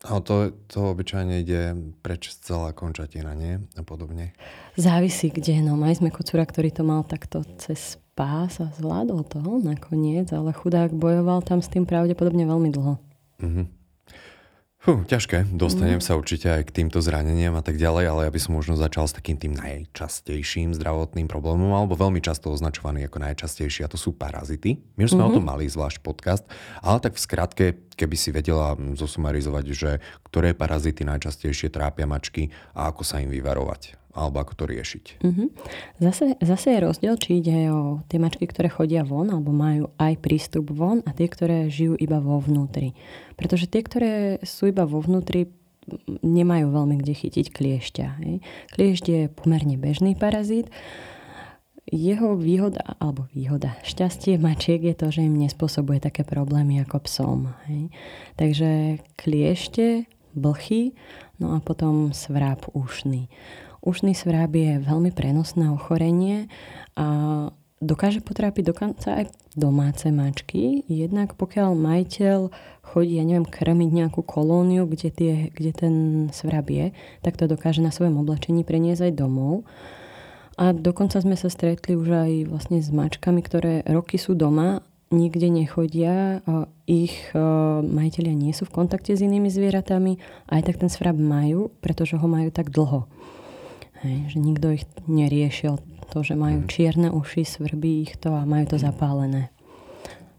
A 0.05 0.21
to, 0.21 0.53
to 0.69 0.93
obyčajne 0.93 1.41
ide 1.41 1.73
preč 2.05 2.29
celá 2.37 2.69
končatina, 2.69 3.33
nie? 3.33 3.57
A 3.73 3.81
podobne. 3.81 4.37
Závisí 4.77 5.33
kde. 5.33 5.57
No, 5.65 5.73
mali 5.73 5.97
sme 5.97 6.13
kocúra, 6.13 6.45
ktorý 6.45 6.69
to 6.69 6.85
mal 6.85 7.01
takto 7.01 7.41
cez 7.57 7.97
pás 8.13 8.61
a 8.61 8.69
zvládol 8.77 9.25
to 9.25 9.41
nakoniec, 9.41 10.29
ale 10.33 10.53
chudák 10.53 10.93
bojoval 10.93 11.41
tam 11.41 11.65
s 11.65 11.69
tým 11.69 11.89
pravdepodobne 11.89 12.45
veľmi 12.45 12.69
dlho. 12.73 12.93
Uh-huh. 13.41 13.65
Fú, 14.87 15.03
ťažké. 15.03 15.51
Dostanem 15.51 15.99
mm. 15.99 16.07
sa 16.07 16.15
určite 16.15 16.47
aj 16.47 16.71
k 16.71 16.79
týmto 16.79 17.03
zraneniam 17.03 17.51
a 17.59 17.63
tak 17.65 17.75
ďalej, 17.75 18.07
ale 18.07 18.21
ja 18.23 18.31
by 18.31 18.39
som 18.39 18.55
možno 18.55 18.79
začal 18.79 19.03
s 19.03 19.11
takým 19.11 19.35
tým 19.35 19.51
najčastejším 19.51 20.71
zdravotným 20.79 21.27
problémom, 21.27 21.75
alebo 21.75 21.99
veľmi 21.99 22.23
často 22.23 22.47
označovaný 22.55 23.03
ako 23.03 23.19
najčastejší, 23.19 23.83
a 23.83 23.91
to 23.91 23.99
sú 23.99 24.15
parazity. 24.15 24.79
My 24.95 25.03
už 25.03 25.11
sme 25.11 25.27
mm-hmm. 25.27 25.35
o 25.35 25.35
tom 25.35 25.43
mhm. 25.43 25.51
mali 25.51 25.67
zvlášť 25.67 25.99
podcast, 25.99 26.47
ale 26.79 27.03
tak 27.03 27.19
v 27.19 27.23
skratke, 27.27 27.65
keby 27.99 28.15
si 28.15 28.31
vedela 28.31 28.79
zosumarizovať, 28.79 29.65
že 29.75 29.91
ktoré 30.23 30.55
parazity 30.55 31.03
najčastejšie 31.03 31.67
trápia 31.67 32.07
mačky 32.07 32.55
a 32.71 32.87
ako 32.87 33.03
sa 33.03 33.19
im 33.19 33.27
vyvarovať 33.27 34.06
alebo 34.15 34.41
ako 34.41 34.53
to 34.57 34.65
riešiť. 34.65 35.05
Mm-hmm. 35.21 35.47
Zase, 36.01 36.25
zase 36.41 36.67
je 36.73 36.79
rozdiel, 36.83 37.15
či 37.21 37.37
ide 37.37 37.69
o 37.69 38.01
tie 38.09 38.17
mačky, 38.17 38.49
ktoré 38.49 38.71
chodia 38.71 39.05
von 39.05 39.29
alebo 39.29 39.53
majú 39.53 39.93
aj 40.01 40.13
prístup 40.19 40.73
von 40.73 41.05
a 41.05 41.13
tie, 41.13 41.29
ktoré 41.29 41.69
žijú 41.69 41.93
iba 41.99 42.17
vo 42.17 42.41
vnútri. 42.41 42.97
Pretože 43.37 43.69
tie, 43.69 43.81
ktoré 43.85 44.13
sú 44.41 44.73
iba 44.73 44.89
vo 44.89 44.97
vnútri, 45.03 45.53
nemajú 46.23 46.67
veľmi 46.73 46.99
kde 46.99 47.13
chytiť 47.15 47.45
kliešťa. 47.53 48.05
Hej. 48.23 48.35
Kliešť 48.75 49.05
je 49.07 49.21
pomerne 49.31 49.79
bežný 49.79 50.19
parazit. 50.19 50.67
Jeho 51.87 52.35
výhoda, 52.35 52.83
alebo 52.99 53.31
výhoda, 53.31 53.79
šťastie 53.87 54.35
mačiek 54.35 54.83
je 54.83 54.91
to, 54.91 55.07
že 55.07 55.23
im 55.23 55.39
nespôsobuje 55.39 56.03
také 56.03 56.27
problémy 56.27 56.83
ako 56.83 56.99
psom. 57.07 57.39
Hej. 57.71 57.95
Takže 58.35 58.99
kliešte, 59.15 60.03
blchy, 60.35 60.91
no 61.39 61.55
a 61.55 61.63
potom 61.63 62.11
svráp 62.11 62.67
ušný. 62.75 63.31
Ušný 63.85 64.17
svráp 64.17 64.53
je 64.53 64.81
veľmi 64.81 65.13
prenosné 65.13 65.69
ochorenie 65.69 66.49
a 66.97 67.49
dokáže 67.77 68.25
potrápiť 68.25 68.73
dokonca 68.73 69.21
aj 69.21 69.25
domáce 69.53 70.09
mačky. 70.09 70.81
Jednak 70.89 71.37
pokiaľ 71.37 71.77
majiteľ 71.77 72.39
chodí, 72.81 73.21
ja 73.21 73.25
neviem, 73.25 73.45
krmiť 73.45 73.89
nejakú 73.93 74.25
kolóniu, 74.25 74.89
kde, 74.89 75.09
tie, 75.13 75.33
kde 75.53 75.71
ten 75.73 75.93
svrab 76.33 76.69
je, 76.73 76.95
tak 77.21 77.37
to 77.37 77.45
dokáže 77.45 77.83
na 77.85 77.93
svojom 77.93 78.17
oblečení 78.21 78.65
preniesť 78.65 79.11
aj 79.11 79.13
domov. 79.13 79.67
A 80.57 80.73
dokonca 80.73 81.21
sme 81.21 81.37
sa 81.37 81.53
stretli 81.53 81.93
už 81.93 82.09
aj 82.09 82.31
vlastne 82.49 82.81
s 82.81 82.89
mačkami, 82.89 83.45
ktoré 83.45 83.85
roky 83.85 84.17
sú 84.17 84.33
doma, 84.33 84.81
nikde 85.13 85.47
nechodia, 85.47 86.41
ich 86.83 87.15
e, 87.31 87.39
majiteľia 87.79 88.35
nie 88.35 88.51
sú 88.51 88.67
v 88.67 88.75
kontakte 88.75 89.15
s 89.15 89.23
inými 89.23 89.47
zvieratami, 89.47 90.19
aj 90.51 90.61
tak 90.67 90.75
ten 90.83 90.91
svrab 90.91 91.15
majú, 91.15 91.71
pretože 91.79 92.19
ho 92.19 92.27
majú 92.27 92.51
tak 92.51 92.73
dlho. 92.73 93.07
Hej, 94.05 94.35
že 94.35 94.37
nikto 94.37 94.73
ich 94.73 94.85
neriešil. 95.09 95.81
To, 96.13 96.23
že 96.23 96.37
majú 96.39 96.63
mhm. 96.63 96.69
čierne 96.69 97.09
uši, 97.11 97.43
svrbí 97.43 98.07
ich 98.07 98.15
to 98.17 98.33
a 98.33 98.47
majú 98.47 98.75
to 98.75 98.77
mhm. 98.77 98.83
zapálené. 98.83 99.43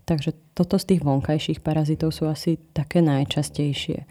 Takže 0.09 0.33
toto 0.57 0.81
z 0.81 0.97
tých 0.97 1.03
vonkajších 1.05 1.61
parazitov 1.61 2.17
sú 2.17 2.25
asi 2.33 2.57
také 2.73 3.05
najčastejšie. 3.05 4.09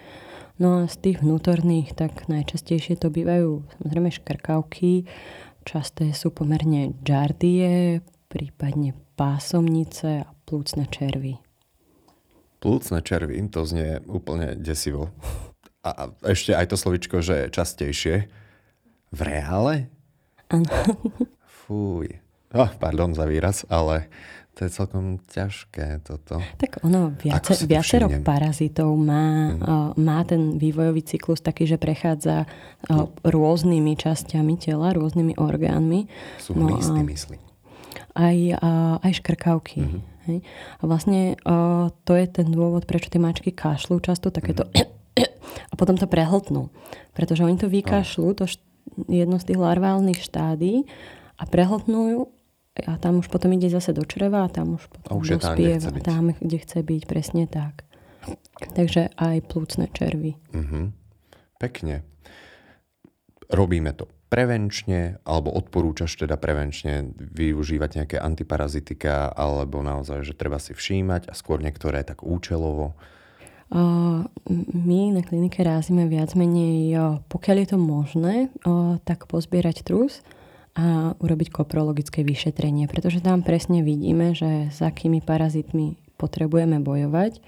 No 0.61 0.85
a 0.85 0.89
z 0.89 0.95
tých 1.01 1.25
vnútorných, 1.25 1.97
tak 1.97 2.29
najčastejšie 2.29 3.01
to 3.01 3.09
bývajú 3.09 3.65
samozrejme 3.77 4.09
škrkavky, 4.13 5.05
časté 5.65 6.13
sú 6.13 6.33
pomerne 6.33 6.97
džardie, 7.01 8.01
prípadne 8.29 8.93
pásomnice 9.17 10.25
a 10.25 10.29
plúcne 10.45 10.85
červy. 10.89 11.37
Plúcne 12.57 13.01
červy, 13.05 13.37
to 13.53 13.61
znie 13.65 14.01
úplne 14.09 14.57
desivo. 14.57 15.13
A 15.85 16.09
ešte 16.25 16.57
aj 16.57 16.73
to 16.73 16.77
slovičko, 16.77 17.21
že 17.21 17.53
častejšie. 17.53 18.27
V 19.11 19.19
reále? 19.23 19.87
Áno. 20.51 20.67
Fúj. 21.67 22.19
Oh, 22.55 22.71
pardon 22.79 23.11
za 23.11 23.27
výraz, 23.27 23.67
ale 23.67 24.07
to 24.57 24.65
je 24.65 24.73
celkom 24.73 25.21
ťažké 25.29 26.01
toto. 26.01 26.41
Tak 26.57 26.81
ono, 26.81 27.13
viace, 27.13 27.61
viacero 27.69 28.09
parazitov 28.25 28.89
má, 28.97 29.53
mm. 29.53 29.61
uh, 29.61 29.89
má 30.01 30.25
ten 30.25 30.57
vývojový 30.57 31.05
cyklus 31.05 31.45
taký, 31.45 31.69
že 31.69 31.77
prechádza 31.77 32.49
uh, 32.89 33.05
rôznymi 33.21 33.93
časťami 33.93 34.57
tela, 34.57 34.97
rôznymi 34.97 35.37
orgánmi. 35.37 36.09
Sú 36.41 36.57
no, 36.57 36.73
listy, 36.73 36.97
myslí. 37.05 37.37
Aj, 38.17 38.37
uh, 38.57 38.97
aj 39.05 39.11
škrkavky. 39.21 39.85
Mm-hmm. 39.85 40.01
Hej? 40.25 40.37
A 40.81 40.83
vlastne 40.89 41.37
uh, 41.45 41.93
to 42.01 42.17
je 42.17 42.25
ten 42.25 42.49
dôvod, 42.49 42.89
prečo 42.89 43.13
tie 43.13 43.21
mačky 43.21 43.53
kašľú 43.53 44.01
často 44.01 44.33
takéto 44.33 44.65
mm-hmm. 44.65 45.29
a 45.71 45.73
potom 45.77 46.01
to 46.01 46.09
prehltnú. 46.09 46.73
Pretože 47.13 47.45
oni 47.45 47.61
to 47.61 47.69
vykašľú, 47.69 48.33
to 48.33 48.49
jedno 49.07 49.37
z 49.37 49.53
tých 49.53 49.59
larválnych 49.59 50.19
štádí 50.21 50.87
a 51.37 51.43
prehltnú 51.45 52.31
a 52.85 53.01
tam 53.01 53.25
už 53.25 53.27
potom 53.33 53.53
ide 53.57 53.73
zase 53.73 53.93
do 53.93 54.05
čreva 54.05 54.45
a 54.45 54.51
tam 54.53 54.77
už 54.77 54.85
potom 54.89 55.09
a 55.09 55.17
už 55.17 55.41
dospieva. 55.41 55.89
Tam, 55.89 56.01
tam, 56.01 56.23
kde 56.37 56.57
chce 56.61 56.79
byť, 56.85 57.01
presne 57.09 57.49
tak. 57.49 57.87
Takže 58.75 59.15
aj 59.17 59.37
plúcne 59.47 59.87
červy. 59.89 60.35
Uh-huh. 60.51 60.91
Pekne. 61.57 62.03
Robíme 63.47 63.95
to 63.95 64.11
prevenčne, 64.27 65.23
alebo 65.23 65.55
odporúčaš 65.55 66.19
teda 66.19 66.35
prevenčne 66.35 67.15
využívať 67.15 67.89
nejaké 68.03 68.17
antiparazitika, 68.19 69.31
alebo 69.31 69.79
naozaj, 69.79 70.27
že 70.27 70.35
treba 70.35 70.59
si 70.59 70.75
všímať 70.75 71.31
a 71.31 71.33
skôr 71.33 71.63
niektoré 71.63 72.03
tak 72.03 72.27
účelovo? 72.27 72.99
My 73.69 74.99
na 75.11 75.21
klinike 75.27 75.59
rázime 75.59 76.07
viac 76.07 76.31
menej, 76.39 76.95
pokiaľ 77.27 77.55
je 77.59 77.67
to 77.67 77.79
možné, 77.79 78.35
tak 79.03 79.27
pozbierať 79.27 79.83
trus 79.83 80.23
a 80.77 81.17
urobiť 81.19 81.51
koprologické 81.51 82.23
vyšetrenie, 82.23 82.87
pretože 82.87 83.19
tam 83.19 83.43
presne 83.43 83.83
vidíme, 83.83 84.31
že 84.31 84.71
s 84.71 84.79
akými 84.79 85.19
parazitmi 85.19 85.99
potrebujeme 86.15 86.79
bojovať, 86.79 87.43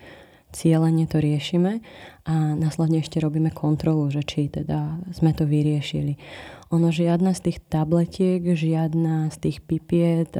cieľene 0.50 1.06
to 1.06 1.22
riešime 1.22 1.82
a 2.29 2.53
následne 2.53 3.01
ešte 3.01 3.18
robíme 3.22 3.50
kontrolu, 3.50 4.10
že 4.13 4.22
či 4.22 4.50
teda 4.50 5.01
sme 5.13 5.34
to 5.34 5.50
vyriešili. 5.50 6.18
Ono 6.70 6.94
žiadna 6.94 7.34
z 7.34 7.50
tých 7.50 7.65
tabletiek, 7.65 8.46
žiadna 8.46 9.34
z 9.34 9.38
tých 9.41 9.58
pipiet 9.65 10.38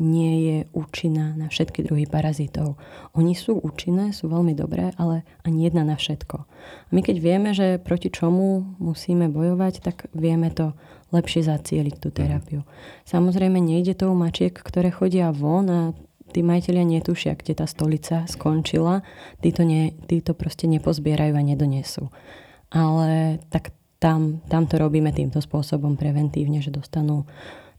nie 0.00 0.34
je 0.48 0.58
účinná 0.72 1.36
na 1.36 1.52
všetky 1.52 1.84
druhy 1.84 2.08
parazitov. 2.08 2.80
Oni 3.12 3.36
sú 3.36 3.60
účinné, 3.60 4.16
sú 4.16 4.32
veľmi 4.32 4.56
dobré, 4.56 4.96
ale 4.96 5.28
ani 5.44 5.68
jedna 5.68 5.84
na 5.84 6.00
všetko. 6.00 6.36
A 6.48 6.90
my 6.96 7.04
keď 7.04 7.16
vieme, 7.20 7.52
že 7.52 7.76
proti 7.76 8.08
čomu 8.08 8.64
musíme 8.80 9.28
bojovať, 9.28 9.84
tak 9.84 10.08
vieme 10.16 10.48
to 10.48 10.72
lepšie 11.12 11.44
zacieliť 11.44 11.94
tú 12.00 12.08
terapiu. 12.08 12.64
Samozrejme 13.04 13.60
nejde 13.60 13.92
to 14.00 14.08
u 14.08 14.16
mačiek, 14.16 14.56
ktoré 14.56 14.88
chodia 14.88 15.28
von 15.28 15.68
a 15.68 15.80
tí 16.30 16.40
majiteľia 16.42 16.84
netušia, 16.98 17.38
kde 17.38 17.52
tá 17.58 17.66
stolica 17.66 18.26
skončila, 18.26 19.06
tí 19.40 19.50
to, 19.54 19.62
nie, 19.62 19.94
tí 20.10 20.22
to 20.22 20.34
proste 20.34 20.66
nepozbierajú 20.66 21.34
a 21.34 21.42
nedonesú. 21.42 22.10
Ale 22.70 23.38
tak 23.50 23.72
tam, 24.02 24.44
tam 24.50 24.68
to 24.68 24.76
robíme 24.76 25.10
týmto 25.14 25.40
spôsobom 25.40 25.96
preventívne, 25.96 26.60
že 26.60 26.74
dostanú 26.74 27.24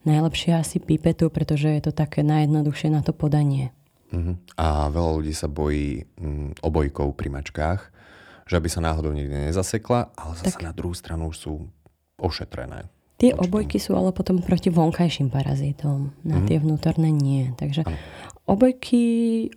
najlepšie 0.07 0.55
asi 0.55 0.79
pipetu, 0.79 1.27
pretože 1.27 1.67
je 1.67 1.81
to 1.83 1.91
také 1.91 2.23
najjednoduchšie 2.23 2.89
na 2.89 3.03
to 3.03 3.11
podanie. 3.11 3.75
Uh-huh. 4.07 4.39
A 4.55 4.87
veľa 4.87 5.19
ľudí 5.19 5.35
sa 5.35 5.51
bojí 5.51 6.07
um, 6.17 6.55
obojkov 6.63 7.11
pri 7.19 7.27
mačkách, 7.27 7.81
že 8.47 8.55
aby 8.55 8.71
sa 8.71 8.79
náhodou 8.79 9.11
nikde 9.11 9.51
nezasekla, 9.51 10.15
ale 10.15 10.33
zase 10.39 10.55
tak. 10.55 10.63
na 10.63 10.71
druhú 10.71 10.95
stranu 10.95 11.27
už 11.27 11.37
sú 11.37 11.53
ošetrené. 12.15 12.87
Tie 13.17 13.33
obojky 13.33 13.81
sú 13.81 13.97
ale 13.97 14.13
potom 14.13 14.39
proti 14.45 14.69
vonkajším 14.69 15.33
parazitom. 15.33 16.13
Na 16.21 16.37
mm-hmm. 16.37 16.47
tie 16.47 16.57
vnútorné 16.61 17.09
nie. 17.09 17.49
Takže 17.57 17.89
ano. 17.89 17.97
Obojky 18.47 19.03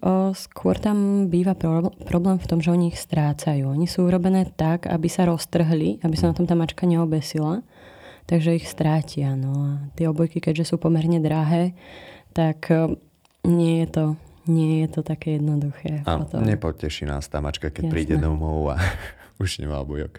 o, 0.03 0.35
skôr 0.35 0.77
tam 0.77 1.31
býva 1.31 1.55
pro, 1.55 1.95
problém 2.05 2.37
v 2.37 2.49
tom, 2.51 2.59
že 2.59 2.75
oni 2.75 2.91
ich 2.91 2.99
strácajú. 2.99 3.71
Oni 3.71 3.87
sú 3.87 4.05
urobené 4.05 4.51
tak, 4.51 4.91
aby 4.91 5.07
sa 5.07 5.31
roztrhli, 5.31 6.03
aby 6.03 6.17
sa 6.19 6.31
na 6.31 6.37
tom 6.37 6.45
tá 6.45 6.59
mačka 6.59 6.85
neobesila. 6.85 7.63
Takže 8.27 8.59
ich 8.59 8.67
strátia. 8.67 9.39
No 9.39 9.51
a 9.55 9.71
tie 9.95 10.11
obojky, 10.11 10.43
keďže 10.43 10.75
sú 10.75 10.77
pomerne 10.77 11.23
drahé, 11.23 11.73
tak 12.35 12.69
o, 12.69 12.99
nie 13.47 13.87
je 13.87 13.89
to 13.89 14.05
nie 14.51 14.83
je 14.83 14.99
to 14.99 15.01
také 15.07 15.39
jednoduché. 15.39 16.03
Áno, 16.09 16.27
nepoteší 16.27 17.07
nás 17.07 17.31
tá 17.31 17.39
mačka, 17.39 17.71
keď 17.71 17.87
Jasné. 17.87 17.95
príde 17.95 18.15
domov 18.19 18.75
a 18.75 18.83
už 19.43 19.63
nemá 19.63 19.79
obojok. 19.79 20.19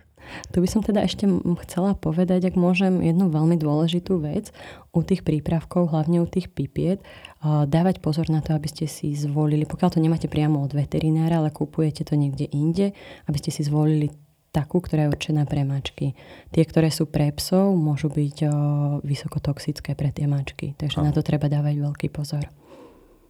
Tu 0.51 0.57
by 0.59 0.67
som 0.67 0.81
teda 0.81 1.03
ešte 1.03 1.29
chcela 1.67 1.95
povedať, 1.95 2.51
ak 2.51 2.55
môžem, 2.59 3.01
jednu 3.01 3.31
veľmi 3.31 3.57
dôležitú 3.57 4.21
vec 4.21 4.53
u 4.91 5.01
tých 5.01 5.23
prípravkov, 5.23 5.91
hlavne 5.91 6.21
u 6.23 6.27
tých 6.27 6.51
pipiet, 6.51 7.03
dávať 7.43 8.03
pozor 8.03 8.29
na 8.29 8.43
to, 8.43 8.53
aby 8.53 8.67
ste 8.69 8.85
si 8.85 9.15
zvolili, 9.15 9.65
pokiaľ 9.65 9.89
to 9.95 10.03
nemáte 10.03 10.27
priamo 10.29 10.61
od 10.61 10.75
veterinára, 10.75 11.41
ale 11.41 11.49
kupujete 11.49 12.05
to 12.05 12.19
niekde 12.19 12.45
inde, 12.51 12.93
aby 13.25 13.37
ste 13.39 13.49
si 13.49 13.65
zvolili 13.65 14.13
takú, 14.51 14.83
ktorá 14.83 15.07
je 15.07 15.13
určená 15.15 15.47
pre 15.47 15.63
mačky. 15.63 16.11
Tie, 16.51 16.63
ktoré 16.67 16.91
sú 16.91 17.07
pre 17.07 17.31
psov, 17.31 17.71
môžu 17.79 18.11
byť 18.11 18.37
o, 18.43 18.51
vysokotoxické 18.99 19.95
pre 19.95 20.11
tie 20.11 20.27
mačky. 20.27 20.75
Takže 20.75 20.99
Aha. 20.99 21.07
na 21.07 21.11
to 21.15 21.23
treba 21.23 21.47
dávať 21.47 21.79
veľký 21.79 22.11
pozor. 22.11 22.51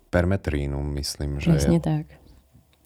Permetrínu, 0.10 0.82
myslím, 0.98 1.38
že 1.38 1.54
Presne 1.54 1.78
je... 1.78 1.86
tak. 1.86 2.06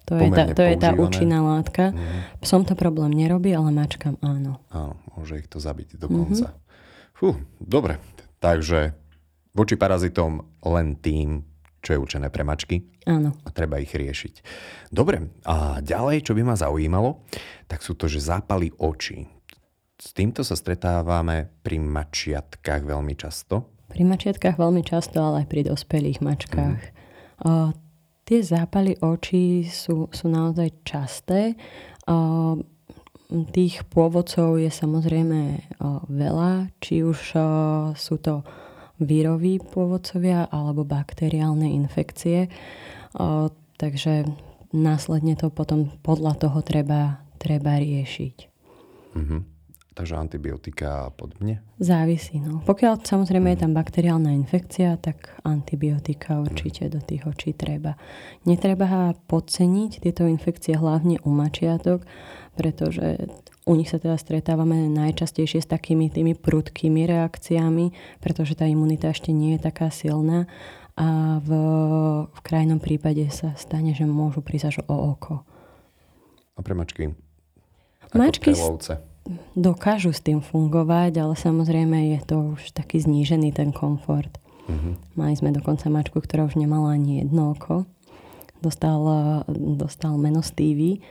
To 0.05 0.21
je, 0.21 0.29
tá, 0.29 0.53
to 0.53 0.61
je 0.61 0.75
tá 0.77 0.93
účinná 0.93 1.41
látka. 1.41 1.89
Mm-hmm. 1.89 2.45
Psom 2.45 2.61
to 2.61 2.77
problém 2.77 3.09
nerobí, 3.09 3.49
ale 3.57 3.73
mačkám 3.73 4.21
áno. 4.21 4.61
Áno, 4.69 5.01
môže 5.17 5.41
ich 5.41 5.49
to 5.49 5.57
zabiť 5.57 5.97
dokonca. 5.97 6.53
Mm-hmm. 6.53 7.17
Fú, 7.17 7.33
dobre. 7.57 7.97
Takže 8.37 8.93
voči 9.57 9.73
parazitom 9.79 10.45
len 10.61 11.01
tým, 11.01 11.41
čo 11.81 11.97
je 11.97 12.01
určené 12.01 12.29
pre 12.29 12.45
mačky. 12.45 12.85
Áno. 13.09 13.33
A 13.45 13.49
treba 13.49 13.81
ich 13.81 13.93
riešiť. 13.93 14.45
Dobre, 14.93 15.33
a 15.45 15.81
ďalej, 15.81 16.25
čo 16.25 16.37
by 16.37 16.41
ma 16.41 16.55
zaujímalo, 16.57 17.25
tak 17.65 17.81
sú 17.81 17.97
to, 17.97 18.05
že 18.05 18.25
zápaly 18.25 18.73
očí. 18.77 19.25
S 19.95 20.11
týmto 20.11 20.43
sa 20.43 20.59
stretávame 20.59 21.49
pri 21.63 21.79
mačiatkách 21.79 22.83
veľmi 22.83 23.15
často. 23.15 23.71
Pri 23.89 24.03
mačiatkách 24.03 24.59
veľmi 24.59 24.83
často, 24.83 25.17
ale 25.23 25.45
aj 25.45 25.47
pri 25.47 25.61
dospelých 25.71 26.19
mačkách. 26.19 26.81
Mm. 27.41 27.84
Tie 28.25 28.41
zápaly 28.41 28.97
očí 29.05 29.69
sú, 29.69 30.09
sú 30.09 30.25
naozaj 30.25 30.81
časté. 30.81 31.53
Tých 33.29 33.75
pôvodcov 33.89 34.57
je 34.57 34.69
samozrejme 34.73 35.41
veľa, 36.09 36.73
či 36.81 37.05
už 37.05 37.37
sú 37.93 38.15
to 38.17 38.41
víroví 38.97 39.61
pôvodcovia 39.61 40.49
alebo 40.49 40.81
bakteriálne 40.81 41.69
infekcie. 41.69 42.49
Takže 43.77 44.25
následne 44.73 45.37
to 45.37 45.53
potom 45.53 45.93
podľa 46.01 46.49
toho 46.49 46.65
treba, 46.65 47.21
treba 47.37 47.77
riešiť. 47.77 48.37
Mm-hmm. 49.15 49.41
Takže 49.95 50.19
antibiotika 50.19 51.07
podobne? 51.15 51.63
Závisí. 51.79 52.43
No. 52.43 52.59
Pokiaľ 52.67 53.07
samozrejme 53.07 53.55
je 53.55 53.63
tam 53.63 53.71
bakteriálna 53.71 54.35
infekcia, 54.35 54.99
tak 54.99 55.39
antibiotika 55.47 56.43
určite 56.43 56.91
do 56.91 56.99
tých 56.99 57.23
očí 57.23 57.55
treba. 57.55 57.95
Netreba 58.43 59.15
podceniť 59.15 60.03
tieto 60.03 60.27
infekcie 60.27 60.75
hlavne 60.75 61.23
u 61.23 61.31
mačiatok, 61.31 62.03
pretože 62.59 63.31
u 63.63 63.73
nich 63.79 63.87
sa 63.87 63.95
teda 63.95 64.19
stretávame 64.19 64.91
najčastejšie 64.91 65.63
s 65.63 65.71
takými 65.71 66.11
tými 66.11 66.35
prudkými 66.35 67.07
reakciami, 67.07 68.19
pretože 68.19 68.59
tá 68.59 68.67
imunita 68.67 69.15
ešte 69.15 69.31
nie 69.31 69.55
je 69.55 69.63
taká 69.63 69.95
silná 69.95 70.51
a 70.99 71.39
v, 71.39 71.49
v 72.27 72.39
krajnom 72.43 72.83
prípade 72.83 73.23
sa 73.31 73.55
stane, 73.55 73.95
že 73.95 74.03
môžu 74.03 74.43
prísť 74.43 74.75
až 74.75 74.77
o 74.91 74.95
oko. 75.15 75.47
A 76.55 76.59
pre 76.59 76.75
mačky? 76.75 77.15
Mačky, 78.11 78.51
dokážu 79.57 80.13
s 80.13 80.21
tým 80.21 80.39
fungovať, 80.39 81.17
ale 81.17 81.33
samozrejme 81.33 82.13
je 82.15 82.19
to 82.25 82.35
už 82.57 82.71
taký 82.77 83.01
znížený 83.01 83.51
ten 83.51 83.73
komfort. 83.73 84.29
Uh-huh. 84.65 84.97
Mali 85.17 85.33
sme 85.37 85.53
dokonca 85.53 85.89
mačku, 85.89 86.21
ktorá 86.21 86.45
už 86.45 86.57
nemala 86.57 86.93
ani 86.93 87.25
jedno 87.25 87.53
oko. 87.53 87.89
Dostal, 88.61 89.01
dostal 89.77 90.17
meno 90.17 90.41
Stevie 90.41 91.01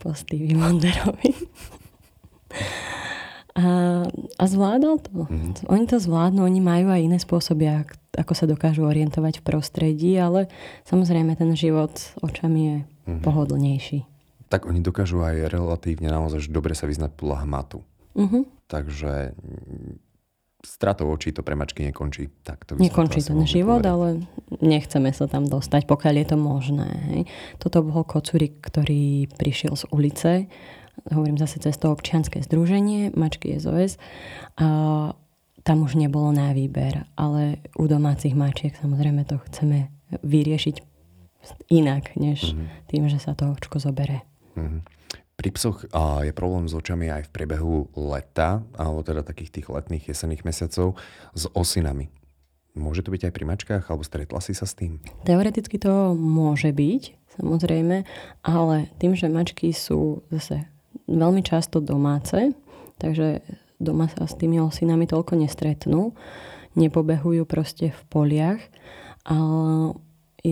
po 0.00 0.12
Stevie 0.16 0.56
Wonderovi. 0.56 1.32
a, 3.60 3.66
a 4.14 4.44
zvládal 4.44 5.00
to. 5.00 5.28
Uh-huh. 5.28 5.52
Oni 5.72 5.84
to 5.88 6.00
zvládnu, 6.00 6.44
oni 6.44 6.60
majú 6.60 6.92
aj 6.92 7.00
iné 7.00 7.18
spôsoby, 7.20 7.64
ako 8.16 8.32
sa 8.36 8.44
dokážu 8.44 8.84
orientovať 8.84 9.40
v 9.40 9.46
prostredí, 9.46 10.12
ale 10.20 10.52
samozrejme 10.84 11.32
ten 11.36 11.52
život 11.56 11.92
očami 12.20 12.60
je 12.60 12.76
uh-huh. 12.84 13.20
pohodlnejší 13.24 14.17
tak 14.48 14.64
oni 14.64 14.80
dokážu 14.80 15.20
aj 15.20 15.52
relatívne 15.52 16.08
naozaj 16.08 16.48
dobre 16.48 16.72
sa 16.72 16.88
vyznať 16.88 17.12
podľa 17.14 17.44
hmatu. 17.44 17.78
Uh-huh. 18.16 18.42
Takže 18.66 19.36
mm, 19.36 20.00
stratou 20.64 21.12
očí 21.12 21.30
to 21.30 21.46
pre 21.46 21.54
mačky 21.54 21.86
nekončí. 21.86 22.32
Tak 22.42 22.64
to 22.64 22.80
nekončí 22.80 23.22
ten 23.22 23.44
život, 23.46 23.84
povedať. 23.84 23.92
ale 23.92 24.08
nechceme 24.58 25.10
sa 25.14 25.30
tam 25.30 25.46
dostať, 25.46 25.86
pokiaľ 25.86 26.14
je 26.18 26.26
to 26.26 26.36
možné. 26.40 26.90
Hej. 27.12 27.20
Toto 27.62 27.84
bol 27.84 28.02
kocurik, 28.02 28.58
ktorý 28.64 29.30
prišiel 29.38 29.76
z 29.78 29.84
ulice, 29.94 30.32
hovorím 31.14 31.38
zase 31.38 31.62
cez 31.62 31.78
to 31.78 31.94
občianské 31.94 32.42
združenie, 32.42 33.14
mačky 33.14 33.54
SOS. 33.54 34.00
A 34.58 34.66
tam 35.62 35.84
už 35.84 36.00
nebolo 36.00 36.32
na 36.32 36.50
výber, 36.56 37.06
ale 37.14 37.62
u 37.76 37.84
domácich 37.86 38.32
mačiek 38.32 38.74
samozrejme 38.74 39.28
to 39.28 39.36
chceme 39.52 39.92
vyriešiť 40.24 40.76
inak, 41.70 42.16
než 42.18 42.56
uh-huh. 42.56 42.66
tým, 42.90 43.06
že 43.06 43.20
sa 43.20 43.36
to 43.36 43.52
očko 43.52 43.78
zobere. 43.78 44.27
Mm-hmm. 44.58 44.82
Pri 45.38 45.54
psoch 45.54 45.86
a, 45.94 46.26
je 46.26 46.34
problém 46.34 46.66
s 46.66 46.74
očami 46.74 47.06
aj 47.14 47.30
v 47.30 47.32
priebehu 47.32 47.94
leta, 47.94 48.66
alebo 48.74 49.06
teda 49.06 49.22
takých 49.22 49.54
tých 49.54 49.66
letných, 49.70 50.10
jesenných 50.10 50.42
mesiacov, 50.42 50.98
s 51.30 51.46
osinami. 51.54 52.10
Môže 52.74 53.06
to 53.06 53.14
byť 53.14 53.30
aj 53.30 53.32
pri 53.34 53.44
mačkách, 53.46 53.84
alebo 53.86 54.02
stretla 54.02 54.42
si 54.42 54.50
sa 54.54 54.66
s 54.66 54.74
tým? 54.74 54.98
Teoreticky 55.22 55.78
to 55.78 56.18
môže 56.18 56.74
byť, 56.74 57.02
samozrejme, 57.38 58.02
ale 58.42 58.76
tým, 58.98 59.14
že 59.14 59.30
mačky 59.30 59.70
sú 59.70 60.26
zase 60.34 60.66
veľmi 61.06 61.46
často 61.46 61.78
domáce, 61.78 62.54
takže 62.98 63.42
doma 63.78 64.10
sa 64.10 64.26
s 64.26 64.34
tými 64.34 64.58
osinami 64.58 65.06
toľko 65.06 65.38
nestretnú, 65.38 66.18
nepobehujú 66.74 67.46
proste 67.46 67.94
v 67.94 68.00
poliach, 68.10 68.62
ale 69.22 69.94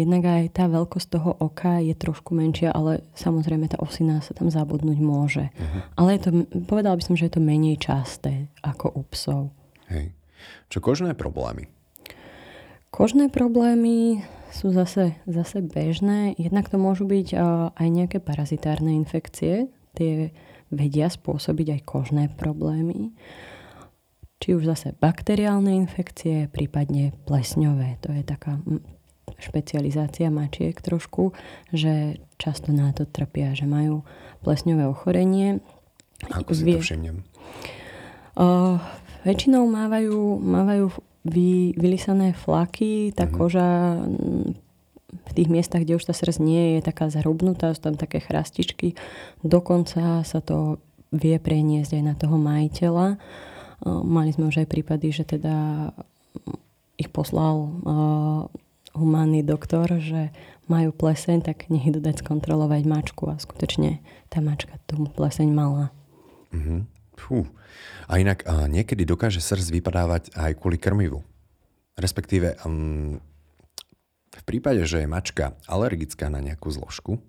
jednak 0.02 0.26
aj 0.26 0.44
tá 0.52 0.64
veľkosť 0.68 1.08
toho 1.08 1.30
oka 1.40 1.80
je 1.80 1.94
trošku 1.96 2.36
menšia, 2.36 2.74
ale 2.74 3.06
samozrejme 3.16 3.70
tá 3.70 3.78
osina 3.80 4.20
sa 4.20 4.36
tam 4.36 4.52
zabudnúť 4.52 4.98
môže. 5.00 5.48
Uh-huh. 5.54 5.80
Ale 5.96 6.16
je 6.16 6.20
to, 6.26 6.30
povedala 6.68 6.98
by 6.98 7.02
som, 7.04 7.14
že 7.16 7.30
je 7.30 7.34
to 7.36 7.42
menej 7.44 7.80
časté 7.80 8.52
ako 8.60 8.92
u 8.92 9.02
psov. 9.10 9.42
Hej. 9.88 10.12
Čo 10.68 10.78
kožné 10.84 11.14
problémy? 11.16 11.70
Kožné 12.90 13.28
problémy 13.28 14.24
sú 14.54 14.72
zase, 14.72 15.18
zase 15.28 15.60
bežné. 15.60 16.32
Jednak 16.40 16.72
to 16.72 16.80
môžu 16.80 17.04
byť 17.04 17.28
aj 17.76 17.86
nejaké 17.92 18.18
parazitárne 18.24 18.96
infekcie. 18.96 19.68
Tie 19.92 20.32
vedia 20.72 21.12
spôsobiť 21.12 21.76
aj 21.76 21.80
kožné 21.84 22.24
problémy. 22.32 23.12
Či 24.40 24.56
už 24.56 24.68
zase 24.68 24.92
bakteriálne 24.96 25.76
infekcie, 25.76 26.48
prípadne 26.48 27.12
plesňové. 27.24 28.00
To 28.04 28.12
je 28.12 28.22
taká 28.24 28.60
špecializácia 29.36 30.30
mačiek 30.30 30.74
trošku, 30.78 31.34
že 31.74 32.22
často 32.38 32.70
na 32.70 32.94
to 32.94 33.04
trpia, 33.04 33.52
že 33.52 33.66
majú 33.66 34.06
plesňové 34.46 34.86
ochorenie. 34.86 35.60
Ako 36.30 36.54
si 36.54 36.62
Vie... 36.64 36.78
to 36.78 36.86
všimnem? 36.86 37.26
Uh, 38.36 38.78
väčšinou 39.24 39.64
mávajú, 39.66 40.38
mávajú 40.40 40.92
vy, 41.26 41.74
vylisané 41.74 42.36
flaky, 42.36 43.10
tá 43.16 43.26
uh-huh. 43.26 43.34
koža 43.34 43.68
v 45.06 45.32
tých 45.34 45.48
miestach, 45.50 45.82
kde 45.82 45.98
už 45.98 46.06
tá 46.06 46.14
srdc 46.14 46.38
nie 46.38 46.78
je 46.78 46.80
taká 46.86 47.10
zhrubnutá, 47.10 47.74
sú 47.74 47.82
tam 47.82 47.96
také 47.98 48.22
chrastičky. 48.22 48.94
Dokonca 49.42 50.22
sa 50.22 50.40
to 50.44 50.78
vie 51.10 51.38
preniesť 51.40 51.98
aj 51.98 52.02
na 52.02 52.14
toho 52.14 52.36
majiteľa. 52.36 53.16
Mali 53.86 54.30
sme 54.34 54.50
už 54.50 54.66
aj 54.66 54.68
prípady, 54.70 55.14
že 55.14 55.24
teda 55.24 55.90
ich 56.96 57.08
poslal 57.12 57.80
humánny 58.96 59.44
doktor, 59.44 60.00
že 60.00 60.32
majú 60.66 60.90
pleseň, 60.90 61.46
tak 61.46 61.70
nech 61.70 61.86
idú 61.86 62.02
dať 62.02 62.26
skontrolovať 62.26 62.82
mačku 62.88 63.30
a 63.30 63.38
skutočne 63.38 64.02
tá 64.32 64.42
mačka 64.42 64.80
tú 64.90 65.06
pleseň 65.06 65.48
mala. 65.52 65.94
Mm-hmm. 66.50 66.80
Fú. 67.16 67.46
A 68.10 68.18
inak 68.18 68.42
a 68.48 68.66
niekedy 68.66 69.06
dokáže 69.06 69.38
srdc 69.38 69.82
vypadávať 69.82 70.34
aj 70.34 70.52
kvôli 70.58 70.80
krmivu. 70.80 71.22
Respektíve 71.96 72.60
um, 72.66 73.22
v 74.36 74.42
prípade, 74.44 74.84
že 74.84 75.04
je 75.04 75.08
mačka 75.08 75.56
alergická 75.64 76.28
na 76.28 76.44
nejakú 76.44 76.68
zložku, 76.68 77.22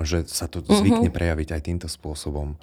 že 0.00 0.26
sa 0.28 0.48
to 0.48 0.60
mm-hmm. 0.60 0.76
zvykne 0.76 1.10
prejaviť 1.12 1.48
aj 1.56 1.62
týmto 1.64 1.88
spôsobom. 1.88 2.56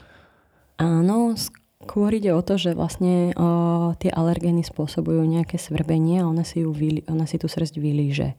Áno, 0.78 1.34
Skôr 1.78 2.10
ide 2.10 2.34
o 2.34 2.42
to, 2.42 2.58
že 2.58 2.74
vlastne 2.74 3.38
o, 3.38 3.94
tie 4.02 4.10
alergény 4.10 4.66
spôsobujú 4.66 5.22
nejaké 5.30 5.62
svrbenie 5.62 6.26
a 6.26 6.30
ona 6.30 6.42
si, 6.42 6.66
ju 6.66 6.74
vyli, 6.74 7.06
ona 7.06 7.30
si 7.30 7.38
tú 7.38 7.46
srst 7.46 7.78
vylíže. 7.78 8.34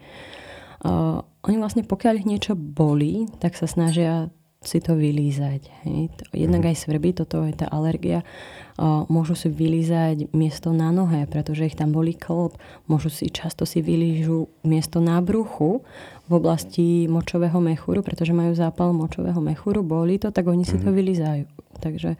Oni 1.43 1.57
vlastne, 1.59 1.83
pokiaľ 1.83 2.23
ich 2.23 2.29
niečo 2.29 2.55
bolí, 2.55 3.27
tak 3.43 3.59
sa 3.59 3.67
snažia 3.67 4.31
si 4.59 4.83
to 4.83 4.99
vylízať. 4.99 5.71
Hej. 5.87 6.11
Jednak 6.35 6.67
mhm. 6.67 6.71
aj 6.75 6.77
svrbí, 6.83 7.11
toto 7.15 7.47
je 7.47 7.55
tá 7.55 7.71
alergia. 7.71 8.27
O, 8.75 9.07
môžu 9.07 9.39
si 9.39 9.47
vylízať 9.47 10.35
miesto 10.35 10.75
na 10.75 10.91
nohe, 10.91 11.27
pretože 11.31 11.71
ich 11.71 11.79
tam 11.79 11.95
boli 11.95 12.15
klop. 12.15 12.59
Môžu 12.91 13.11
si, 13.11 13.31
často 13.31 13.63
si 13.63 13.79
vylížu 13.79 14.51
miesto 14.67 14.99
na 14.99 15.23
bruchu 15.23 15.87
v 16.27 16.33
oblasti 16.35 17.07
močového 17.07 17.63
mechúru, 17.63 18.03
pretože 18.03 18.35
majú 18.35 18.53
zápal 18.55 18.91
močového 18.91 19.39
mechúru, 19.39 19.87
boli 19.87 20.19
to, 20.19 20.35
tak 20.35 20.51
oni 20.51 20.67
si 20.67 20.77
to 20.79 20.91
mhm. 20.91 20.97
vylízajú. 20.99 21.45
Takže 21.79 22.19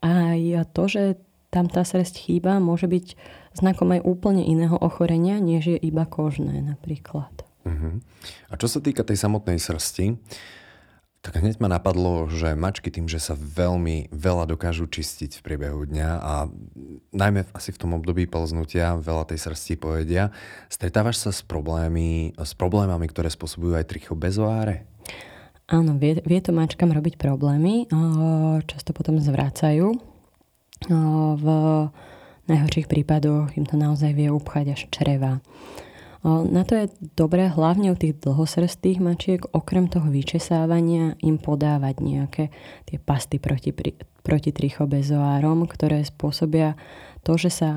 aj 0.00 0.40
to, 0.72 0.84
že 0.88 1.02
tam 1.52 1.70
tá 1.70 1.86
srst 1.86 2.18
chýba, 2.18 2.58
môže 2.58 2.90
byť 2.90 3.14
znakom 3.54 3.94
aj 3.94 4.02
úplne 4.02 4.42
iného 4.42 4.74
ochorenia, 4.74 5.38
než 5.38 5.70
je 5.70 5.78
iba 5.78 6.02
kožné 6.02 6.58
napríklad. 6.58 7.30
Uh-huh. 7.62 8.02
A 8.50 8.58
čo 8.58 8.66
sa 8.66 8.82
týka 8.82 9.06
tej 9.06 9.22
samotnej 9.22 9.62
srsti, 9.62 10.18
tak 11.24 11.40
hneď 11.40 11.56
ma 11.56 11.72
napadlo, 11.72 12.28
že 12.28 12.52
mačky 12.52 12.92
tým, 12.92 13.08
že 13.08 13.16
sa 13.16 13.32
veľmi 13.32 14.12
veľa 14.12 14.44
dokážu 14.44 14.84
čistiť 14.84 15.40
v 15.40 15.44
priebehu 15.44 15.88
dňa 15.88 16.10
a 16.20 16.52
najmä 17.16 17.48
asi 17.56 17.72
v 17.72 17.80
tom 17.80 17.96
období 17.96 18.28
plznutia 18.28 19.00
veľa 19.00 19.32
tej 19.32 19.40
srsti 19.40 19.80
povedia, 19.80 20.28
stretávaš 20.68 21.24
sa 21.24 21.32
s, 21.32 21.40
problémy, 21.40 22.36
s 22.36 22.52
problémami, 22.52 23.08
ktoré 23.08 23.32
spôsobujú 23.32 23.72
aj 23.72 23.88
trichobezoáre? 23.88 24.84
Áno, 25.64 25.96
vie, 25.96 26.20
vie 26.20 26.40
to 26.44 26.52
mačkám 26.52 26.92
robiť 26.92 27.16
problémy, 27.16 27.88
často 28.68 28.92
potom 28.92 29.16
zvracajú. 29.16 29.96
V 31.40 31.46
najhorších 32.44 32.84
prípadoch 32.84 33.56
im 33.56 33.64
to 33.64 33.80
naozaj 33.80 34.12
vie 34.12 34.28
upchať 34.28 34.76
až 34.76 34.92
čreva. 34.92 35.40
Na 36.24 36.64
to 36.64 36.72
je 36.72 36.86
dobré 37.20 37.52
hlavne 37.52 37.92
u 37.92 37.96
tých 38.00 38.16
dlhosrstých 38.24 38.96
mačiek, 38.96 39.44
okrem 39.52 39.92
toho 39.92 40.08
vyčesávania, 40.08 41.20
im 41.20 41.36
podávať 41.36 42.00
nejaké 42.00 42.44
tie 42.88 42.96
pasty 42.96 43.36
proti, 43.36 43.76
proti 44.24 44.50
trichobezoárom, 44.50 45.68
ktoré 45.68 46.00
spôsobia 46.00 46.80
to, 47.20 47.36
že 47.36 47.52
sa 47.52 47.70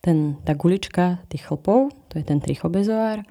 ten, 0.00 0.40
tá 0.40 0.56
gulička 0.56 1.20
tých 1.28 1.44
chlpov, 1.44 1.92
to 2.08 2.16
je 2.16 2.24
ten 2.24 2.40
trichobezoár, 2.40 3.28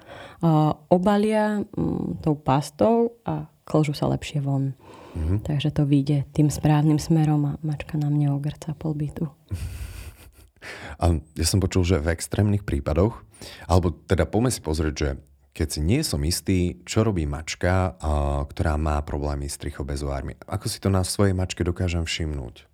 obalia 0.88 1.66
mm, 1.66 2.22
tou 2.22 2.38
pastou 2.38 3.18
a 3.26 3.50
klžu 3.66 3.98
sa 3.98 4.06
lepšie 4.14 4.40
von. 4.46 4.78
Mm-hmm. 5.12 5.38
Takže 5.44 5.74
to 5.74 5.84
vyjde 5.84 6.24
tým 6.32 6.48
správnym 6.48 7.02
smerom 7.02 7.44
a 7.44 7.58
mačka 7.66 7.98
na 7.98 8.08
mne 8.08 8.32
ogrca 8.32 8.78
polbytu. 8.78 9.26
A 10.98 11.18
ja 11.18 11.46
som 11.46 11.58
počul, 11.62 11.86
že 11.86 12.02
v 12.02 12.14
extrémnych 12.14 12.62
prípadoch, 12.66 13.22
alebo 13.66 13.92
teda 14.06 14.24
poďme 14.24 14.50
si 14.54 14.60
pozrieť, 14.62 14.94
že 14.94 15.10
keď 15.52 15.68
si 15.68 15.80
nie 15.84 16.00
som 16.00 16.24
istý, 16.24 16.80
čo 16.88 17.04
robí 17.04 17.28
mačka, 17.28 17.92
ktorá 18.48 18.80
má 18.80 18.96
problémy 19.04 19.52
s 19.52 19.60
trichobezoármi. 19.60 20.40
Ako 20.48 20.64
si 20.64 20.80
to 20.80 20.88
na 20.88 21.04
svojej 21.04 21.36
mačke 21.36 21.60
dokážem 21.60 22.08
všimnúť? 22.08 22.64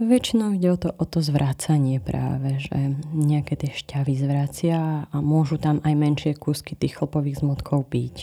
Väčšinou 0.00 0.56
ide 0.56 0.72
o 0.72 0.80
to, 0.80 0.88
o 0.96 1.04
to 1.04 1.20
zvrácanie 1.20 2.00
práve, 2.00 2.58
že 2.58 2.74
nejaké 3.12 3.60
tie 3.60 3.70
šťavy 3.70 4.14
zvracia 4.18 5.04
a 5.06 5.16
môžu 5.20 5.60
tam 5.60 5.84
aj 5.84 5.94
menšie 5.94 6.32
kúsky 6.34 6.74
tých 6.74 6.96
chlpových 6.96 7.44
zmotkov 7.44 7.86
byť. 7.92 8.16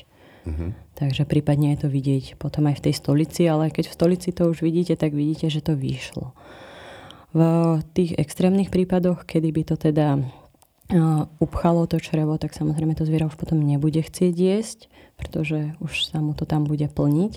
Uh-huh. 0.50 0.74
Takže 0.98 1.24
prípadne 1.30 1.78
je 1.78 1.86
to 1.86 1.90
vidieť 1.94 2.42
potom 2.42 2.68
aj 2.68 2.82
v 2.82 2.90
tej 2.90 2.96
stolici, 2.98 3.46
ale 3.46 3.70
keď 3.70 3.86
v 3.86 3.96
stolici 3.96 4.34
to 4.34 4.50
už 4.50 4.66
vidíte, 4.66 4.98
tak 4.98 5.14
vidíte, 5.14 5.48
že 5.48 5.62
to 5.62 5.78
vyšlo. 5.78 6.34
V 7.30 7.42
tých 7.94 8.18
extrémnych 8.18 8.74
prípadoch, 8.74 9.26
kedy 9.26 9.50
by 9.54 9.64
to 9.70 9.76
teda 9.78 10.18
upchalo 11.38 11.86
to 11.86 12.02
črevo, 12.02 12.42
tak 12.42 12.58
samozrejme 12.58 12.98
to 12.98 13.06
zviera 13.06 13.30
už 13.30 13.38
potom 13.38 13.62
nebude 13.62 14.02
chcieť 14.02 14.34
jesť, 14.34 14.80
pretože 15.22 15.78
už 15.78 16.10
sa 16.10 16.18
mu 16.18 16.34
to 16.34 16.50
tam 16.50 16.66
bude 16.66 16.90
plniť 16.90 17.34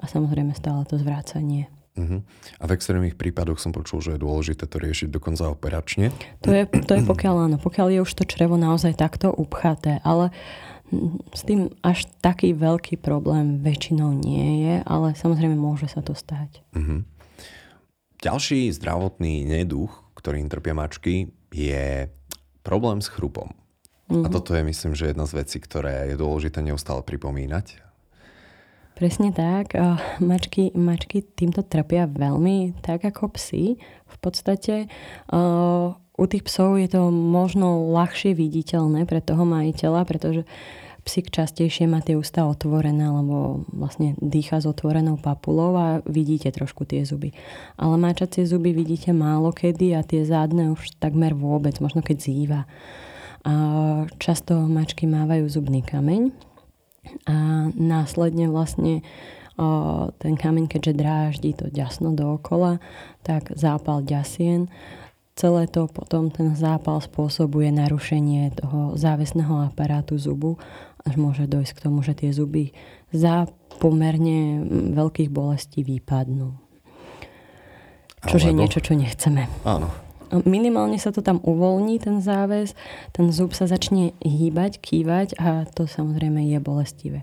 a 0.00 0.04
samozrejme 0.08 0.56
stále 0.56 0.88
to 0.88 0.96
zvrácanie. 0.96 1.68
Uh-huh. 1.94 2.26
A 2.58 2.64
v 2.66 2.74
extrémnych 2.74 3.14
prípadoch 3.14 3.62
som 3.62 3.70
počul, 3.70 4.02
že 4.02 4.16
je 4.16 4.24
dôležité 4.24 4.66
to 4.66 4.82
riešiť 4.82 5.14
dokonca 5.14 5.46
operačne. 5.52 6.10
To 6.42 6.50
je, 6.50 6.66
to 6.66 6.98
je 6.98 7.02
pokiaľ 7.06 7.46
áno, 7.46 7.56
pokiaľ 7.60 7.86
je 7.94 8.00
už 8.02 8.12
to 8.18 8.24
črevo 8.26 8.58
naozaj 8.58 8.98
takto 8.98 9.30
upchaté, 9.30 10.02
ale 10.02 10.34
s 11.30 11.46
tým 11.46 11.70
až 11.86 12.10
taký 12.18 12.50
veľký 12.50 12.98
problém 12.98 13.62
väčšinou 13.62 14.10
nie 14.10 14.66
je, 14.66 14.74
ale 14.82 15.14
samozrejme 15.14 15.54
môže 15.54 15.86
sa 15.86 16.02
to 16.02 16.18
stať. 16.18 16.66
Uh-huh. 16.74 17.06
Ďalší 18.24 18.72
zdravotný 18.72 19.44
neduch, 19.44 20.00
ktorým 20.16 20.48
trpia 20.48 20.72
mačky, 20.72 21.28
je 21.52 22.08
problém 22.64 23.04
s 23.04 23.12
chrupom. 23.12 23.52
Mm-hmm. 24.08 24.24
A 24.24 24.28
mhm. 24.28 24.32
toto 24.32 24.56
je, 24.56 24.64
myslím, 24.64 24.96
že 24.96 25.12
jedna 25.12 25.28
z 25.28 25.44
vecí, 25.44 25.60
ktoré 25.60 26.08
je 26.08 26.16
dôležité 26.16 26.64
neustále 26.64 27.04
pripomínať. 27.04 27.84
Presne 28.96 29.34
tak. 29.34 29.76
Mačky, 30.24 30.72
mačky 30.72 31.20
týmto 31.20 31.66
trpia 31.66 32.08
veľmi, 32.08 32.80
tak 32.80 33.04
ako 33.04 33.36
psi. 33.36 33.76
V 34.08 34.16
podstate 34.22 34.86
u 36.14 36.24
tých 36.30 36.46
psov 36.46 36.78
je 36.78 36.88
to 36.88 37.10
možno 37.10 37.90
ľahšie 37.90 38.38
viditeľné 38.38 39.04
pre 39.04 39.18
toho 39.18 39.42
majiteľa, 39.42 40.06
pretože 40.06 40.46
psík 41.04 41.28
častejšie 41.28 41.84
má 41.84 42.00
tie 42.00 42.16
ústa 42.16 42.48
otvorené, 42.48 43.04
alebo 43.04 43.68
vlastne 43.70 44.16
dýcha 44.18 44.64
s 44.64 44.66
otvorenou 44.66 45.20
papulou 45.20 45.76
a 45.76 45.86
vidíte 46.08 46.48
trošku 46.48 46.88
tie 46.88 47.04
zuby. 47.04 47.36
Ale 47.76 48.00
máčacie 48.00 48.48
zuby 48.48 48.72
vidíte 48.72 49.12
málo 49.12 49.52
kedy 49.52 49.92
a 49.94 50.00
tie 50.00 50.24
zádne 50.24 50.72
už 50.72 50.96
takmer 50.96 51.36
vôbec, 51.36 51.76
možno 51.84 52.00
keď 52.00 52.16
zýva. 52.18 52.60
A 53.44 53.54
často 54.16 54.56
mačky 54.64 55.04
mávajú 55.04 55.44
zubný 55.52 55.84
kameň 55.84 56.32
a 57.28 57.68
následne 57.76 58.48
vlastne 58.48 59.04
o, 59.60 60.08
ten 60.16 60.40
kameň, 60.40 60.72
keďže 60.72 60.92
dráždi 60.96 61.52
to 61.52 61.68
ďasno 61.68 62.16
dookola, 62.16 62.80
tak 63.20 63.52
zápal 63.52 64.00
ďasien 64.00 64.72
celé 65.34 65.66
to 65.66 65.90
potom 65.90 66.30
ten 66.30 66.54
zápal 66.54 67.02
spôsobuje 67.02 67.74
narušenie 67.74 68.54
toho 68.54 68.94
závesného 68.94 69.66
aparátu 69.66 70.14
zubu 70.14 70.56
až 71.04 71.14
môže 71.20 71.44
dojsť 71.44 71.72
k 71.76 71.82
tomu, 71.84 72.00
že 72.00 72.16
tie 72.16 72.32
zuby 72.32 72.72
za 73.12 73.46
pomerne 73.78 74.64
veľkých 74.96 75.28
bolestí 75.28 75.84
vypadnú. 75.84 76.56
Čo 78.24 78.40
je 78.40 78.56
niečo, 78.56 78.80
čo 78.80 78.96
nechceme. 78.96 79.46
Áno. 79.68 79.92
Minimálne 80.32 80.98
sa 80.98 81.14
to 81.14 81.22
tam 81.22 81.38
uvoľní, 81.44 82.00
ten 82.02 82.18
záväz, 82.18 82.74
ten 83.14 83.30
zub 83.30 83.54
sa 83.54 83.70
začne 83.70 84.16
hýbať, 84.24 84.82
kývať 84.82 85.38
a 85.38 85.68
to 85.68 85.86
samozrejme 85.86 86.42
je 86.48 86.58
bolestivé. 86.58 87.20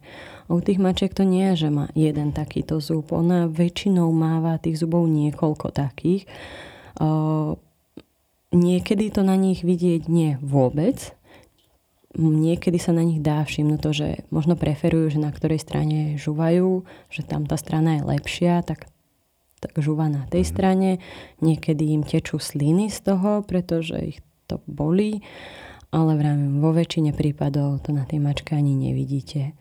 A 0.48 0.56
u 0.56 0.62
tých 0.64 0.80
mačiek 0.80 1.12
to 1.12 1.28
nie 1.28 1.52
je, 1.52 1.68
že 1.68 1.70
má 1.74 1.92
jeden 1.98 2.32
takýto 2.32 2.80
zub. 2.80 3.12
Ona 3.12 3.52
väčšinou 3.52 4.14
máva 4.16 4.62
tých 4.62 4.80
zubov 4.80 5.10
niekoľko 5.12 5.74
takých. 5.76 6.30
niekedy 8.54 9.06
to 9.12 9.22
na 9.26 9.36
nich 9.36 9.66
vidieť 9.66 10.08
nie 10.08 10.38
vôbec, 10.40 11.12
niekedy 12.18 12.76
sa 12.76 12.92
na 12.92 13.04
nich 13.08 13.24
dá 13.24 13.44
všimnúť 13.44 13.80
to, 13.80 13.92
že 13.96 14.08
možno 14.34 14.60
preferujú, 14.60 15.16
že 15.16 15.20
na 15.24 15.32
ktorej 15.32 15.64
strane 15.64 16.20
žúvajú, 16.20 16.84
že 17.08 17.22
tam 17.24 17.48
tá 17.48 17.56
strana 17.56 18.00
je 18.00 18.08
lepšia, 18.08 18.64
tak, 18.68 18.92
tak 19.64 19.72
žúva 19.80 20.12
na 20.12 20.28
tej 20.28 20.44
mhm. 20.44 20.50
strane. 20.50 20.90
Niekedy 21.40 21.96
im 21.96 22.04
tečú 22.04 22.40
sliny 22.42 22.92
z 22.92 23.00
toho, 23.14 23.44
pretože 23.48 23.96
ich 24.00 24.20
to 24.52 24.60
bolí, 24.68 25.24
ale 25.96 26.20
vravím, 26.20 26.60
vo 26.60 26.76
väčšine 26.76 27.16
prípadov 27.16 27.84
to 27.84 27.96
na 27.96 28.04
tej 28.04 28.20
mačke 28.20 28.56
ani 28.56 28.76
nevidíte. 28.76 29.56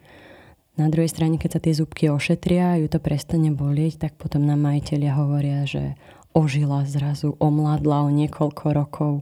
Na 0.78 0.88
druhej 0.88 1.10
strane, 1.12 1.36
keď 1.36 1.50
sa 1.58 1.60
tie 1.60 1.76
zubky 1.76 2.08
ošetria 2.08 2.74
a 2.74 2.78
ju 2.80 2.88
to 2.88 3.02
prestane 3.02 3.52
bolieť, 3.52 4.08
tak 4.08 4.12
potom 4.16 4.46
nám 4.46 4.64
majiteľia 4.64 5.12
hovoria, 5.12 5.68
že 5.68 5.98
ožila 6.32 6.86
zrazu, 6.86 7.34
omladla 7.42 8.06
o 8.06 8.10
niekoľko 8.10 8.64
rokov 8.70 9.12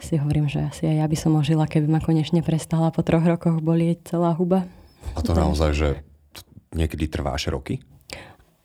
si 0.00 0.18
hovorím, 0.18 0.46
že 0.46 0.62
asi 0.62 0.86
aj 0.86 0.96
ja 1.02 1.06
by 1.06 1.16
som 1.18 1.36
ožila, 1.38 1.66
keby 1.66 1.86
ma 1.90 2.00
konečne 2.02 2.42
prestala 2.42 2.90
po 2.94 3.02
troch 3.02 3.22
rokoch 3.22 3.58
bolieť 3.62 4.14
celá 4.14 4.34
huba. 4.34 4.66
A 5.14 5.20
to 5.22 5.34
naozaj, 5.34 5.70
že 5.74 5.88
niekedy 6.74 7.08
trvá 7.10 7.34
až 7.34 7.54
roky? 7.54 7.82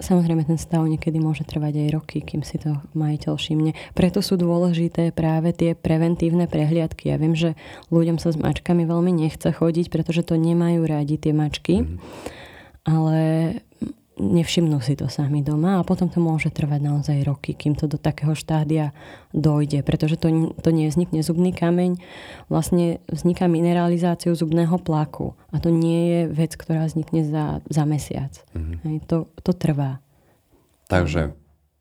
Samozrejme, 0.04 0.43
ten 0.43 0.60
stav 0.60 0.84
niekedy 0.84 1.22
môže 1.22 1.46
trvať 1.46 1.80
aj 1.80 1.89
roky, 1.93 2.17
kým 2.26 2.41
si 2.41 2.58
to 2.60 2.76
majiteľ 2.98 3.38
všimne. 3.38 3.72
Preto 3.93 4.19
sú 4.26 4.36
dôležité 4.36 5.13
práve 5.13 5.54
tie 5.54 5.78
preventívne 5.78 6.50
prehliadky. 6.50 7.13
Ja 7.13 7.22
viem, 7.22 7.38
že 7.38 7.54
ľuďom 7.93 8.17
sa 8.17 8.34
s 8.34 8.38
mačkami 8.41 8.84
veľmi 8.89 9.13
nechce 9.13 9.54
chodiť, 9.54 9.93
pretože 9.93 10.26
to 10.28 10.36
nemajú 10.36 10.84
rádi 10.84 11.15
tie 11.22 11.32
mačky. 11.32 11.86
Mm. 11.86 12.02
Ale 12.84 13.19
nevšimnú 14.17 14.78
si 14.82 14.93
to 14.93 15.10
sami 15.10 15.41
doma 15.41 15.82
a 15.82 15.88
potom 15.88 16.06
to 16.06 16.21
môže 16.21 16.54
trvať 16.54 16.82
naozaj 16.82 17.17
roky, 17.26 17.58
kým 17.58 17.73
to 17.73 17.89
do 17.89 17.97
takého 17.97 18.38
štádia 18.38 18.93
dojde, 19.34 19.82
pretože 19.82 20.21
to, 20.21 20.54
to 20.62 20.69
nevznikne 20.69 21.26
zubný 21.26 21.49
kameň, 21.49 21.97
vlastne 22.45 23.02
vzniká 23.10 23.49
mineralizáciou 23.49 24.38
zubného 24.38 24.78
plaku 24.78 25.34
a 25.49 25.58
to 25.58 25.73
nie 25.73 26.02
je 26.10 26.19
vec, 26.30 26.54
ktorá 26.54 26.86
vznikne 26.86 27.26
za, 27.26 27.45
za 27.65 27.84
mesiac. 27.89 28.34
Mm-hmm. 28.54 28.78
Hej, 28.86 28.95
to, 29.10 29.17
to 29.41 29.52
trvá. 29.58 29.97
Takže 30.91 31.34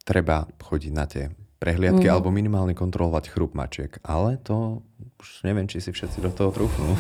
treba 0.09 0.49
chodiť 0.57 0.93
na 0.93 1.05
tie 1.05 1.29
prehliadky 1.63 2.11
mm. 2.11 2.13
alebo 2.13 2.35
minimálne 2.35 2.75
kontrolovať 2.75 3.31
chrup 3.31 3.55
mačiek, 3.55 3.95
ale 4.03 4.41
to 4.43 4.83
už 5.23 5.47
neviem, 5.47 5.71
či 5.71 5.79
si 5.79 5.95
všetci 5.95 6.19
do 6.19 6.35
toho 6.35 6.51
trúfnú. 6.51 6.99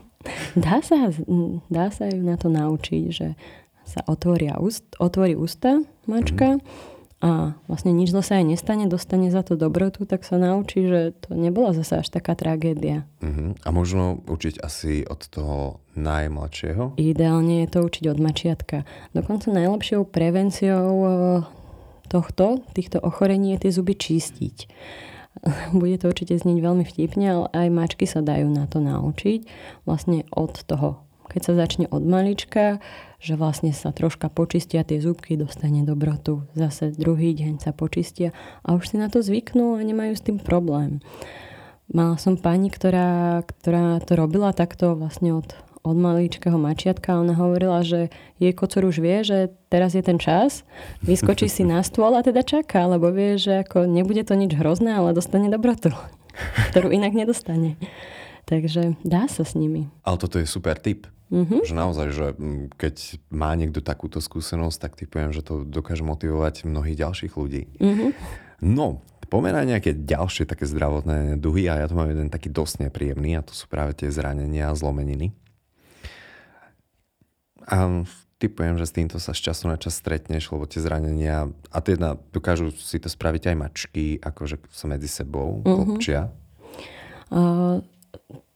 dá, 0.64 0.80
sa, 0.80 1.12
dá 1.68 1.92
sa 1.92 2.08
ju 2.08 2.24
na 2.24 2.40
to 2.40 2.48
naučiť, 2.48 3.02
že 3.12 3.36
sa 3.88 4.04
otvoria 4.04 4.60
úst, 4.60 4.84
otvorí 5.00 5.32
ústa 5.34 5.80
mačka 6.04 6.60
mm-hmm 6.60 6.96
a 7.18 7.58
vlastne 7.66 7.90
nič 7.90 8.14
zle 8.14 8.22
sa 8.22 8.38
aj 8.38 8.46
nestane, 8.46 8.86
dostane 8.86 9.34
za 9.34 9.42
to 9.42 9.58
dobrotu, 9.58 10.06
tak 10.06 10.22
sa 10.22 10.38
naučí, 10.38 10.86
že 10.86 11.18
to 11.18 11.34
nebola 11.34 11.74
zase 11.74 11.98
až 11.98 12.14
taká 12.14 12.38
tragédia. 12.38 13.10
Uh-huh. 13.18 13.58
A 13.66 13.68
možno 13.74 14.22
učiť 14.22 14.62
asi 14.62 15.02
od 15.02 15.26
toho 15.26 15.82
najmladšieho? 15.98 16.94
Ideálne 16.94 17.66
je 17.66 17.68
to 17.74 17.82
učiť 17.82 18.04
od 18.06 18.18
mačiatka. 18.22 18.86
Dokonca 19.18 19.50
najlepšou 19.50 20.06
prevenciou 20.06 20.94
e, 20.94 21.08
tohto, 22.06 22.62
týchto 22.78 23.02
ochorení 23.02 23.58
je 23.58 23.66
tie 23.66 23.70
zuby 23.74 23.98
čistiť. 23.98 24.56
Bude 25.74 25.98
to 25.98 26.14
určite 26.14 26.38
znieť 26.38 26.62
veľmi 26.62 26.86
vtipne, 26.86 27.26
ale 27.26 27.46
aj 27.50 27.66
mačky 27.74 28.06
sa 28.06 28.22
dajú 28.22 28.46
na 28.46 28.70
to 28.70 28.78
naučiť. 28.78 29.42
Vlastne 29.90 30.22
od 30.30 30.54
toho 30.70 31.02
keď 31.28 31.40
sa 31.44 31.52
začne 31.54 31.86
od 31.92 32.02
malička, 32.02 32.80
že 33.18 33.34
vlastne 33.34 33.74
sa 33.74 33.90
troška 33.90 34.30
počistia 34.30 34.86
tie 34.86 35.02
zubky, 35.02 35.34
dostane 35.34 35.82
dobrotu. 35.82 36.46
Zase 36.54 36.94
druhý 36.94 37.34
deň 37.34 37.58
sa 37.58 37.74
počistia 37.74 38.30
a 38.62 38.78
už 38.78 38.94
si 38.94 38.96
na 38.96 39.10
to 39.10 39.20
zvyknú 39.20 39.76
a 39.76 39.82
nemajú 39.82 40.14
s 40.14 40.24
tým 40.24 40.38
problém. 40.38 41.02
Mala 41.88 42.20
som 42.20 42.36
pani, 42.36 42.68
ktorá, 42.68 43.42
ktorá 43.42 43.98
to 44.04 44.12
robila 44.12 44.52
takto 44.52 44.92
vlastne 44.92 45.32
od, 45.32 45.56
od 45.80 45.96
maličkého 45.96 46.60
mačiatka 46.60 47.16
ona 47.16 47.32
hovorila, 47.32 47.80
že 47.80 48.12
jej 48.36 48.52
kocor 48.52 48.84
už 48.84 49.00
vie, 49.00 49.24
že 49.24 49.56
teraz 49.72 49.96
je 49.96 50.04
ten 50.04 50.20
čas, 50.20 50.68
vyskočí 51.00 51.48
si 51.48 51.64
na 51.64 51.80
stôl 51.80 52.12
a 52.12 52.20
teda 52.20 52.44
čaká, 52.44 52.84
lebo 52.84 53.08
vie, 53.08 53.40
že 53.40 53.64
ako 53.64 53.88
nebude 53.88 54.20
to 54.22 54.36
nič 54.36 54.52
hrozné, 54.52 55.00
ale 55.00 55.16
dostane 55.16 55.48
dobrotu, 55.48 55.90
ktorú 56.70 56.92
inak 56.92 57.16
nedostane. 57.16 57.80
Takže 58.44 58.96
dá 59.04 59.28
sa 59.28 59.44
s 59.44 59.56
nimi. 59.56 59.92
Ale 60.04 60.16
toto 60.16 60.40
je 60.40 60.48
super 60.48 60.76
tip. 60.80 61.08
Mm-hmm. 61.28 61.60
Že 61.68 61.74
naozaj, 61.76 62.08
že 62.16 62.26
keď 62.80 63.20
má 63.28 63.52
niekto 63.52 63.84
takúto 63.84 64.16
skúsenosť, 64.24 64.78
tak 64.80 64.92
typujem, 64.96 65.30
že 65.36 65.44
to 65.44 65.60
dokáže 65.64 66.00
motivovať 66.00 66.64
mnohých 66.64 66.96
ďalších 66.96 67.32
ľudí. 67.36 67.68
Mm-hmm. 67.76 68.10
No, 68.64 69.04
pomeraj 69.28 69.68
nejaké 69.68 69.92
ďalšie 69.92 70.48
také 70.48 70.64
zdravotné 70.64 71.36
duhy 71.36 71.68
a 71.68 71.84
ja 71.84 71.86
tu 71.86 71.94
mám 71.94 72.08
jeden 72.08 72.32
taký 72.32 72.48
dosť 72.48 72.88
nepríjemný 72.88 73.36
a 73.36 73.44
to 73.44 73.52
sú 73.52 73.68
práve 73.68 73.92
tie 73.92 74.08
zranenia 74.08 74.72
a 74.72 74.74
zlomeniny. 74.74 75.36
A 77.68 78.08
typujem, 78.40 78.80
že 78.80 78.88
s 78.88 78.96
týmto 78.96 79.20
sa 79.20 79.36
z 79.36 79.52
času 79.52 79.68
na 79.68 79.76
čas 79.76 80.00
stretneš, 80.00 80.48
lebo 80.48 80.64
tie 80.64 80.80
zranenia, 80.80 81.52
a 81.68 81.78
teda 81.84 82.16
dokážu 82.32 82.72
si 82.72 82.96
to 82.96 83.12
spraviť 83.12 83.52
aj 83.52 83.56
mačky, 83.60 84.16
akože 84.16 84.64
sa 84.72 84.88
medzi 84.88 85.12
sebou 85.12 85.60
mm-hmm. 85.60 85.76
kopčia. 85.76 86.32
Uh, 87.28 87.84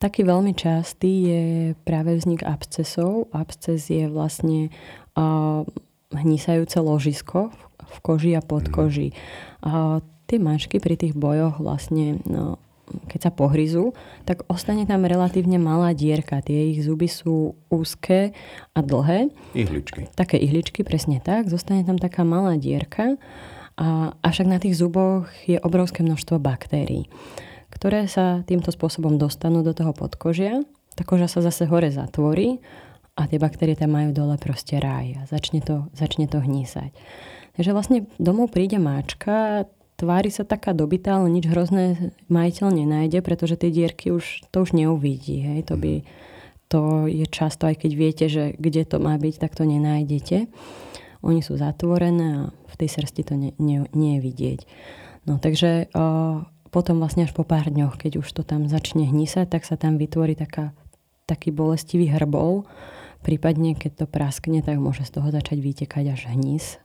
taký 0.02 0.26
veľmi 0.26 0.52
častý 0.58 1.12
je 1.30 1.44
práve 1.86 2.18
vznik 2.18 2.42
abscesov. 2.42 3.30
Absces 3.30 3.86
je 3.86 4.10
vlastne 4.10 4.74
uh, 5.14 5.62
hnisajúce 6.10 6.82
ložisko 6.82 7.54
v 7.78 7.96
koži 8.02 8.32
a 8.34 8.42
pod 8.42 8.66
koži. 8.68 9.14
A 9.62 10.02
tie 10.26 10.42
mačky 10.42 10.82
pri 10.82 10.98
tých 10.98 11.14
bojoch 11.14 11.62
vlastne 11.62 12.18
no, 12.26 12.58
keď 13.08 13.20
sa 13.28 13.32
pohryzú, 13.32 13.96
tak 14.28 14.44
ostane 14.50 14.84
tam 14.84 15.06
relatívne 15.06 15.56
malá 15.56 15.94
dierka. 15.96 16.44
Tie 16.44 16.74
ich 16.76 16.84
zuby 16.84 17.08
sú 17.08 17.56
úzke 17.72 18.36
a 18.76 18.78
dlhé. 18.82 19.32
Ihličky. 19.56 20.10
Také 20.12 20.36
ihličky, 20.36 20.84
presne 20.84 21.22
tak. 21.22 21.48
Zostane 21.48 21.86
tam 21.86 21.96
taká 21.96 22.26
malá 22.26 22.58
dierka. 22.60 23.16
A, 23.80 24.12
avšak 24.20 24.46
na 24.50 24.60
tých 24.60 24.76
zuboch 24.76 25.30
je 25.48 25.56
obrovské 25.62 26.04
množstvo 26.04 26.36
baktérií 26.36 27.08
ktoré 27.72 28.04
sa 28.06 28.44
týmto 28.44 28.68
spôsobom 28.68 29.16
dostanú 29.16 29.64
do 29.64 29.72
toho 29.72 29.96
podkožia. 29.96 30.60
Tá 30.92 31.02
koža 31.08 31.26
sa 31.26 31.40
zase 31.40 31.64
hore 31.64 31.88
zatvorí 31.88 32.60
a 33.16 33.24
tie 33.24 33.40
baktérie 33.40 33.72
tam 33.72 33.96
majú 33.96 34.12
dole 34.12 34.36
proste 34.36 34.76
ráj 34.76 35.16
a 35.16 35.22
začne 35.24 35.64
to, 35.64 35.88
začne 35.96 36.28
to 36.28 36.40
hnísať. 36.40 36.92
Takže 37.56 37.70
vlastne 37.76 37.98
domov 38.16 38.52
príde 38.52 38.80
máčka, 38.80 39.68
tvári 40.00 40.32
sa 40.32 40.42
taká 40.48 40.72
dobitá, 40.72 41.20
ale 41.20 41.32
nič 41.32 41.48
hrozné 41.48 42.12
majiteľ 42.32 42.68
nenájde, 42.72 43.20
pretože 43.20 43.60
tie 43.60 43.68
dierky 43.68 44.10
už, 44.10 44.48
to 44.48 44.64
už 44.64 44.72
neuvidí. 44.72 45.44
Hej? 45.44 45.68
To, 45.68 45.76
by, 45.76 45.92
to 46.72 46.80
je 47.06 47.26
často, 47.28 47.68
aj 47.68 47.84
keď 47.84 47.90
viete, 47.92 48.26
že 48.26 48.56
kde 48.56 48.88
to 48.88 48.96
má 48.98 49.14
byť, 49.20 49.34
tak 49.36 49.52
to 49.52 49.68
nenájdete. 49.68 50.48
Oni 51.22 51.40
sú 51.44 51.54
zatvorené 51.54 52.28
a 52.34 52.42
v 52.50 52.74
tej 52.80 52.88
srsti 52.98 53.22
to 53.22 53.34
nie, 53.36 53.52
nie, 53.60 53.84
nie 53.92 54.18
je 54.18 54.20
vidieť. 54.24 54.60
No 55.28 55.38
takže 55.38 55.92
uh, 55.94 56.42
potom 56.72 57.04
vlastne 57.04 57.28
až 57.28 57.36
po 57.36 57.44
pár 57.44 57.68
dňoch, 57.68 58.00
keď 58.00 58.24
už 58.24 58.28
to 58.32 58.42
tam 58.42 58.64
začne 58.64 59.04
hnisať, 59.04 59.52
tak 59.52 59.68
sa 59.68 59.76
tam 59.76 60.00
vytvorí 60.00 60.32
taká, 60.32 60.72
taký 61.28 61.52
bolestivý 61.52 62.08
hrbol. 62.08 62.64
Prípadne, 63.20 63.76
keď 63.76 64.02
to 64.02 64.06
praskne, 64.08 64.64
tak 64.64 64.80
môže 64.80 65.04
z 65.04 65.20
toho 65.20 65.28
začať 65.28 65.60
vytekať 65.60 66.04
až 66.16 66.32
hnis. 66.32 66.80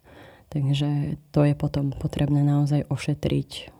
Takže 0.51 1.15
to 1.31 1.47
je 1.47 1.55
potom 1.55 1.95
potrebné 1.95 2.43
naozaj 2.43 2.83
ošetriť, 2.91 3.71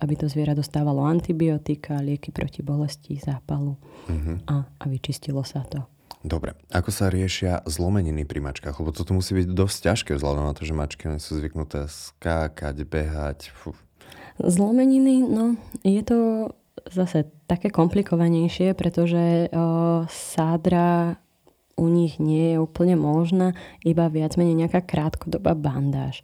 aby 0.00 0.14
to 0.16 0.26
zviera 0.32 0.56
dostávalo 0.56 1.04
antibiotika, 1.04 2.00
lieky 2.00 2.32
proti 2.32 2.64
bolesti, 2.64 3.20
zápalu 3.20 3.76
uh-huh. 4.08 4.36
a, 4.48 4.64
a 4.64 4.84
vyčistilo 4.88 5.44
sa 5.44 5.62
to. 5.68 5.84
Dobre, 6.24 6.56
ako 6.72 6.88
sa 6.88 7.12
riešia 7.12 7.60
zlomeniny 7.68 8.24
pri 8.24 8.40
mačkách? 8.40 8.80
Lebo 8.80 8.96
toto 8.96 9.12
musí 9.12 9.36
byť 9.36 9.46
dosť 9.52 9.76
ťažké 9.92 10.10
vzhľadom 10.16 10.48
na 10.48 10.56
to, 10.56 10.64
že 10.64 10.72
mačky 10.72 11.04
sú 11.20 11.36
zvyknuté 11.36 11.84
skákať, 11.84 12.80
behať. 12.88 13.52
Fú. 13.52 13.76
Zlomeniny, 14.40 15.22
no 15.22 15.54
je 15.86 16.02
to 16.02 16.18
zase 16.90 17.30
také 17.46 17.70
komplikovanejšie, 17.70 18.74
pretože 18.74 19.48
o, 19.54 20.04
sádra 20.10 21.16
u 21.74 21.90
nich 21.90 22.22
nie 22.22 22.54
je 22.54 22.62
úplne 22.62 22.94
možná, 22.94 23.58
iba 23.82 24.06
viac 24.06 24.38
menej 24.38 24.54
nejaká 24.54 24.78
krátkodobá 24.78 25.58
bandáž. 25.58 26.22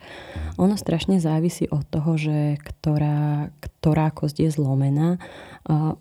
Ono 0.62 0.78
strašne 0.78 1.18
závisí 1.18 1.66
od 1.66 1.82
toho, 1.90 2.14
že 2.14 2.54
ktorá, 2.62 3.50
ktorá 3.58 4.14
kosť 4.14 4.46
je 4.46 4.50
zlomená. 4.54 5.18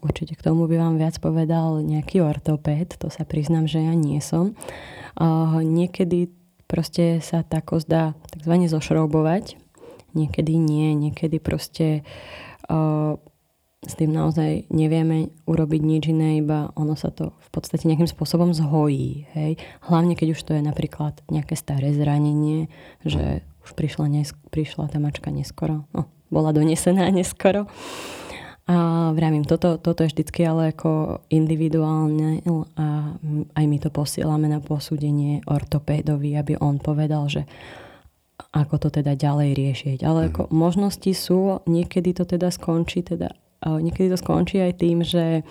Určite 0.05 0.37
k 0.37 0.45
tomu 0.45 0.69
by 0.69 0.77
vám 0.77 0.95
viac 1.01 1.17
povedal 1.17 1.81
nejaký 1.81 2.21
ortopéd, 2.21 2.93
to 3.01 3.09
sa 3.09 3.25
priznám, 3.25 3.65
že 3.65 3.81
ja 3.81 3.97
nie 3.97 4.21
som. 4.21 4.53
Niekedy 5.57 6.29
proste 6.69 7.17
sa 7.17 7.41
tá 7.41 7.65
kosť 7.65 7.87
dá 7.89 8.03
tzv. 8.29 8.53
zošroubovať, 8.69 9.57
niekedy 10.13 10.55
nie, 10.57 10.95
niekedy 10.95 11.37
proste 11.41 12.05
uh, 12.69 13.17
s 13.79 13.93
tým 13.95 14.11
naozaj 14.11 14.67
nevieme 14.67 15.31
urobiť 15.47 15.81
nič 15.81 16.03
iné, 16.11 16.43
iba 16.43 16.75
ono 16.75 16.99
sa 16.99 17.15
to 17.15 17.31
v 17.39 17.49
podstate 17.49 17.87
nejakým 17.87 18.11
spôsobom 18.11 18.51
zhojí. 18.51 19.23
Hej? 19.31 19.55
Hlavne 19.87 20.19
keď 20.19 20.35
už 20.35 20.41
to 20.43 20.51
je 20.51 20.63
napríklad 20.63 21.23
nejaké 21.31 21.55
staré 21.55 21.95
zranenie, 21.95 22.67
že 23.07 23.47
už 23.63 23.79
prišla, 23.79 24.11
nesk- 24.11 24.47
prišla 24.51 24.91
tá 24.91 24.99
mačka 24.99 25.31
neskoro, 25.31 25.87
no, 25.95 26.11
bola 26.27 26.51
donesená 26.51 27.07
neskoro. 27.07 27.71
A 28.69 29.09
vravím, 29.17 29.49
toto, 29.49 29.81
toto 29.81 30.05
je 30.05 30.13
vždycky 30.13 30.45
ale 30.45 30.77
ako 30.77 31.25
individuálne 31.33 32.45
a 32.77 33.17
aj 33.57 33.65
my 33.65 33.77
to 33.81 33.89
posielame 33.89 34.45
na 34.45 34.61
posúdenie 34.61 35.41
ortopédovi, 35.49 36.37
aby 36.37 36.53
on 36.61 36.77
povedal, 36.77 37.25
že 37.25 37.49
ako 38.49 38.75
to 38.81 38.89
teda 38.89 39.13
ďalej 39.13 39.53
riešiť. 39.53 39.99
Ale 40.01 40.33
ako 40.33 40.49
možnosti 40.49 41.11
sú, 41.13 41.61
niekedy 41.69 42.17
to 42.17 42.25
teda 42.25 42.49
skončí, 42.49 43.05
teda, 43.05 43.33
uh, 43.65 43.77
niekedy 43.77 44.09
to 44.09 44.17
skončí 44.17 44.57
aj 44.57 44.73
tým, 44.81 45.05
že 45.05 45.45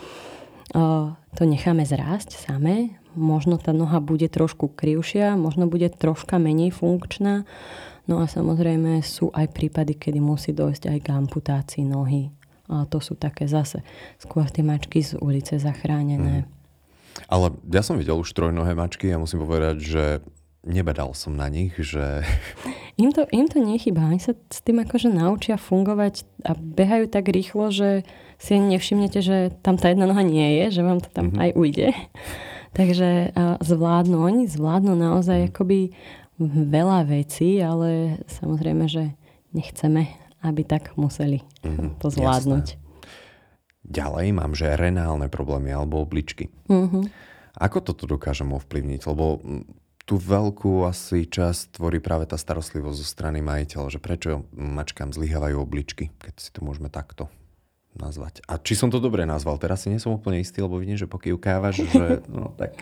uh, 0.74 1.14
to 1.38 1.42
necháme 1.46 1.86
zrásť 1.86 2.34
samé. 2.34 2.98
Možno 3.14 3.58
tá 3.58 3.70
noha 3.70 4.02
bude 4.02 4.26
trošku 4.26 4.70
krivšia, 4.70 5.38
možno 5.38 5.70
bude 5.70 5.90
troška 5.90 6.42
menej 6.42 6.74
funkčná. 6.74 7.46
No 8.08 8.24
a 8.24 8.26
samozrejme 8.26 9.04
sú 9.04 9.28
aj 9.30 9.52
prípady, 9.52 9.94
kedy 9.94 10.18
musí 10.18 10.56
dojsť 10.56 10.90
aj 10.90 10.98
k 11.04 11.08
amputácii 11.12 11.84
nohy. 11.84 12.32
A 12.68 12.84
to 12.88 13.00
sú 13.00 13.16
také 13.16 13.48
zase 13.48 13.84
skôr 14.20 14.48
tie 14.48 14.64
mačky 14.64 15.00
z 15.00 15.16
ulice 15.20 15.56
zachránené. 15.56 16.44
Mm. 16.44 16.48
Ale 17.26 17.50
ja 17.66 17.82
som 17.82 17.98
videl 17.98 18.14
už 18.14 18.30
trojnohé 18.30 18.78
mačky 18.78 19.10
a 19.10 19.18
musím 19.18 19.42
povedať, 19.42 19.76
že 19.82 20.04
nebadal 20.66 21.14
som 21.14 21.38
na 21.38 21.46
nich, 21.46 21.74
že... 21.78 22.26
Im 23.02 23.14
to, 23.14 23.30
im 23.30 23.46
to 23.46 23.62
nechýba. 23.62 24.10
Oni 24.10 24.18
sa 24.18 24.34
s 24.34 24.58
tým 24.58 24.82
akože 24.82 25.06
naučia 25.06 25.54
fungovať 25.54 26.26
a 26.42 26.58
behajú 26.58 27.06
tak 27.06 27.30
rýchlo, 27.30 27.70
že 27.70 28.02
si 28.42 28.58
nevšimnete, 28.58 29.22
že 29.22 29.54
tam 29.62 29.78
tá 29.78 29.94
jedna 29.94 30.10
noha 30.10 30.26
nie 30.26 30.58
je, 30.58 30.78
že 30.78 30.82
vám 30.82 30.98
to 30.98 31.06
tam 31.14 31.30
mm-hmm. 31.30 31.42
aj 31.46 31.50
ujde. 31.54 31.88
Takže 32.78 33.38
zvládnu, 33.62 34.18
oni 34.18 34.50
zvládnu 34.50 34.98
naozaj 34.98 35.46
mm. 35.46 35.48
akoby 35.54 35.78
veľa 36.42 37.06
vecí, 37.06 37.62
ale 37.62 38.18
samozrejme, 38.26 38.90
že 38.90 39.14
nechceme, 39.54 40.10
aby 40.42 40.62
tak 40.66 40.98
museli 40.98 41.42
mm-hmm, 41.62 42.02
to 42.02 42.10
zvládnuť. 42.10 42.66
Jasné. 42.74 42.86
Ďalej 43.88 44.26
mám, 44.36 44.52
že 44.52 44.74
renálne 44.74 45.30
problémy 45.30 45.70
alebo 45.70 46.02
obličky. 46.02 46.50
Mm-hmm. 46.66 47.04
Ako 47.62 47.78
toto 47.82 48.10
dokážem 48.10 48.50
ovplyvniť? 48.52 49.00
Lebo 49.06 49.40
tú 50.08 50.16
veľkú 50.16 50.88
asi 50.88 51.28
časť 51.28 51.76
tvorí 51.76 52.00
práve 52.00 52.24
tá 52.24 52.40
starostlivosť 52.40 52.96
zo 52.96 53.06
strany 53.06 53.44
majiteľa, 53.44 53.92
že 53.92 54.00
prečo 54.00 54.48
mačkám 54.56 55.12
zlyhávajú 55.12 55.60
obličky, 55.60 56.08
keď 56.16 56.34
si 56.40 56.48
to 56.48 56.64
môžeme 56.64 56.88
takto 56.88 57.28
nazvať. 57.92 58.40
A 58.48 58.56
či 58.56 58.72
som 58.72 58.88
to 58.88 59.04
dobre 59.04 59.28
nazval, 59.28 59.60
teraz 59.60 59.84
si 59.84 59.92
nie 59.92 60.00
som 60.00 60.16
úplne 60.16 60.40
istý, 60.40 60.64
lebo 60.64 60.80
vidím, 60.80 60.96
že 60.96 61.04
pokývkávaš, 61.04 61.84
že 61.92 62.24
no 62.32 62.56
tak 62.56 62.72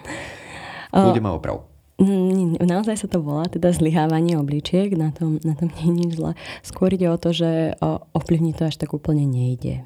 ľudia 0.95 1.19
má 1.19 1.35
oprav. 1.35 1.67
Mm, 1.99 2.63
naozaj 2.63 2.95
sa 3.03 3.09
to 3.11 3.19
volá, 3.25 3.49
teda 3.51 3.75
zlyhávanie 3.75 4.39
obličiek, 4.39 4.95
na 4.95 5.11
tom, 5.11 5.43
na 5.43 5.59
tom 5.59 5.73
nie 5.81 5.83
je 5.83 5.97
nič 5.99 6.11
zle. 6.15 6.39
Skôr 6.63 6.95
ide 6.95 7.11
o 7.11 7.19
to, 7.19 7.35
že 7.35 7.75
ovplyvniť 8.15 8.55
to 8.55 8.65
až 8.71 8.77
tak 8.79 8.95
úplne 8.95 9.27
nejde. 9.27 9.83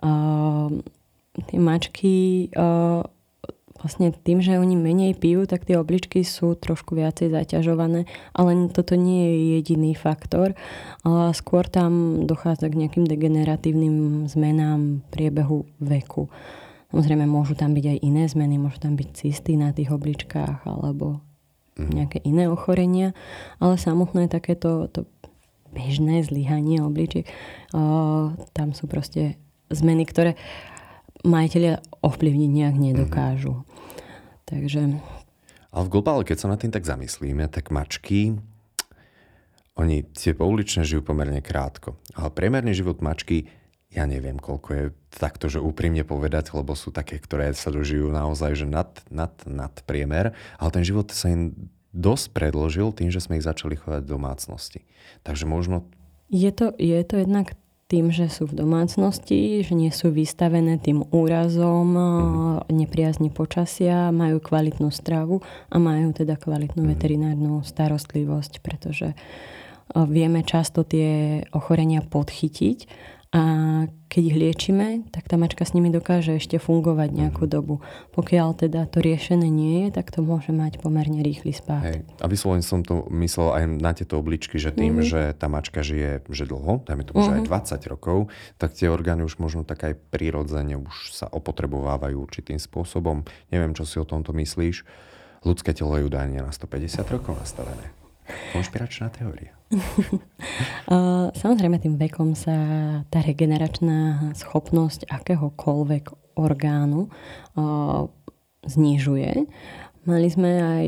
Uh, 0.00 0.80
tie 1.50 1.58
mačky 1.60 2.48
uh, 2.56 3.04
vlastne 3.80 4.12
tým, 4.12 4.44
že 4.44 4.60
oni 4.60 4.76
menej 4.76 5.16
pijú, 5.16 5.48
tak 5.48 5.64
tie 5.64 5.80
obličky 5.80 6.20
sú 6.20 6.54
trošku 6.54 6.94
viacej 6.94 7.32
zaťažované, 7.32 8.04
ale 8.36 8.50
toto 8.68 8.94
nie 8.94 9.24
je 9.24 9.36
jediný 9.58 9.96
faktor. 9.96 10.52
Uh, 11.00 11.32
skôr 11.32 11.64
tam 11.64 12.24
dochádza 12.28 12.68
k 12.68 12.86
nejakým 12.86 13.08
degeneratívnym 13.08 14.28
zmenám 14.28 15.00
priebehu 15.08 15.64
veku. 15.80 16.28
Samozrejme, 16.92 17.24
môžu 17.24 17.56
tam 17.56 17.72
byť 17.72 17.84
aj 17.86 17.98
iné 18.04 18.24
zmeny, 18.28 18.60
môžu 18.60 18.82
tam 18.82 18.98
byť 18.98 19.08
cysty 19.14 19.56
na 19.56 19.72
tých 19.72 19.94
obličkách 19.94 20.66
alebo 20.68 21.24
Mhm. 21.80 21.92
nejaké 21.96 22.18
iné 22.28 22.44
ochorenia, 22.50 23.16
ale 23.56 23.80
samotné 23.80 24.28
takéto 24.28 24.90
to 24.92 25.08
bežné 25.70 26.20
zlyhanie 26.26 26.82
obličiek, 26.82 27.30
tam 28.52 28.74
sú 28.74 28.90
proste 28.90 29.38
zmeny, 29.70 30.02
ktoré 30.02 30.34
majiteľia 31.22 31.78
ovplyvniť 32.02 32.50
nejak 32.50 32.76
nedokážu. 32.76 33.62
Takže... 34.50 34.98
Ale 35.70 35.82
v 35.86 35.92
globále, 35.92 36.26
keď 36.26 36.36
sa 36.42 36.50
na 36.50 36.58
tým 36.58 36.74
tak 36.74 36.82
zamyslíme, 36.82 37.46
tak 37.46 37.70
mačky, 37.70 38.42
oni 39.78 40.02
tie 40.10 40.34
pouličné 40.34 40.82
žijú 40.82 41.06
pomerne 41.06 41.38
krátko. 41.38 41.94
Ale 42.18 42.34
priemerný 42.34 42.74
život 42.74 42.98
mačky 42.98 43.46
ja 43.90 44.06
neviem, 44.06 44.38
koľko 44.38 44.68
je 44.70 44.84
takto, 45.10 45.50
že 45.50 45.58
úprimne 45.58 46.06
povedať, 46.06 46.54
lebo 46.54 46.78
sú 46.78 46.94
také, 46.94 47.18
ktoré 47.18 47.50
sa 47.58 47.74
dožijú 47.74 48.14
naozaj, 48.14 48.62
že 48.62 48.66
nad, 48.70 48.90
nad, 49.10 49.34
nad 49.50 49.74
priemer, 49.82 50.30
ale 50.62 50.70
ten 50.70 50.86
život 50.86 51.10
sa 51.10 51.26
im 51.26 51.70
dosť 51.90 52.30
predložil 52.30 52.94
tým, 52.94 53.10
že 53.10 53.18
sme 53.18 53.42
ich 53.42 53.46
začali 53.46 53.74
chovať 53.74 54.06
v 54.06 54.12
domácnosti. 54.14 54.80
Takže 55.26 55.42
možno... 55.50 55.90
Je 56.30 56.54
to, 56.54 56.70
je 56.78 57.02
to 57.02 57.26
jednak 57.26 57.58
tým, 57.90 58.14
že 58.14 58.30
sú 58.30 58.46
v 58.46 58.62
domácnosti, 58.62 59.66
že 59.66 59.74
nie 59.74 59.90
sú 59.90 60.14
vystavené 60.14 60.78
tým 60.78 61.02
úrazom, 61.10 61.90
mm. 61.90 62.70
nepriazni 62.70 63.34
počasia, 63.34 64.14
majú 64.14 64.38
kvalitnú 64.38 64.94
stravu 64.94 65.42
a 65.66 65.76
majú 65.82 66.14
teda 66.14 66.38
kvalitnú 66.38 66.86
mm. 66.86 66.90
veterinárnu 66.94 67.66
starostlivosť, 67.66 68.62
pretože 68.62 69.18
vieme 69.90 70.46
často 70.46 70.86
tie 70.86 71.42
ochorenia 71.50 71.98
podchytiť 71.98 72.78
a 73.30 73.42
keď 74.10 74.22
ich 74.26 74.38
liečime, 74.42 75.06
tak 75.14 75.30
tá 75.30 75.38
mačka 75.38 75.62
s 75.62 75.70
nimi 75.70 75.86
dokáže 75.86 76.34
ešte 76.34 76.58
fungovať 76.58 77.14
nejakú 77.14 77.46
mm. 77.46 77.50
dobu. 77.54 77.78
Pokiaľ 78.10 78.58
teda 78.58 78.90
to 78.90 78.98
riešené 78.98 79.46
nie 79.46 79.86
je, 79.86 79.94
tak 79.94 80.10
to 80.10 80.18
môže 80.18 80.50
mať 80.50 80.82
pomerne 80.82 81.22
rýchly 81.22 81.54
spát. 81.54 81.78
Hej. 81.86 82.02
A 82.18 82.26
vyslovene 82.26 82.66
som 82.66 82.82
to 82.82 83.06
myslel 83.14 83.54
aj 83.54 83.64
na 83.70 83.94
tieto 83.94 84.18
obličky, 84.18 84.58
že 84.58 84.74
tým, 84.74 84.98
mm. 84.98 85.06
že 85.06 85.20
tá 85.38 85.46
mačka 85.46 85.86
žije 85.86 86.26
že 86.26 86.42
dlho, 86.50 86.82
dajme 86.82 87.06
tomu, 87.06 87.22
mm. 87.22 87.26
že 87.30 87.32
aj 87.38 87.42
20 87.46 87.54
mhm. 87.54 87.86
rokov, 87.86 88.18
tak 88.58 88.74
tie 88.74 88.90
orgány 88.90 89.22
už 89.22 89.38
možno 89.38 89.62
tak 89.62 89.86
aj 89.86 89.94
prirodzene 90.10 90.74
už 90.74 91.14
sa 91.14 91.30
opotrebovávajú 91.30 92.18
určitým 92.18 92.58
spôsobom. 92.58 93.22
Neviem, 93.54 93.78
čo 93.78 93.86
si 93.86 94.02
o 94.02 94.06
tomto 94.06 94.34
myslíš. 94.34 94.82
Ľudské 95.46 95.70
telo 95.70 95.94
je 95.94 96.10
údajne 96.10 96.42
na 96.42 96.50
150 96.50 97.06
rokov 97.14 97.38
nastavené. 97.38 97.94
Konšpiračná 98.50 99.06
teória. 99.14 99.59
Samozrejme 101.40 101.78
tým 101.78 101.94
vekom 101.94 102.34
sa 102.34 102.56
tá 103.06 103.22
regeneračná 103.22 104.32
schopnosť 104.34 105.06
akéhokoľvek 105.06 106.34
orgánu 106.34 107.06
znižuje. 108.66 109.30
Mali 110.08 110.28
sme 110.32 110.50
aj 110.58 110.86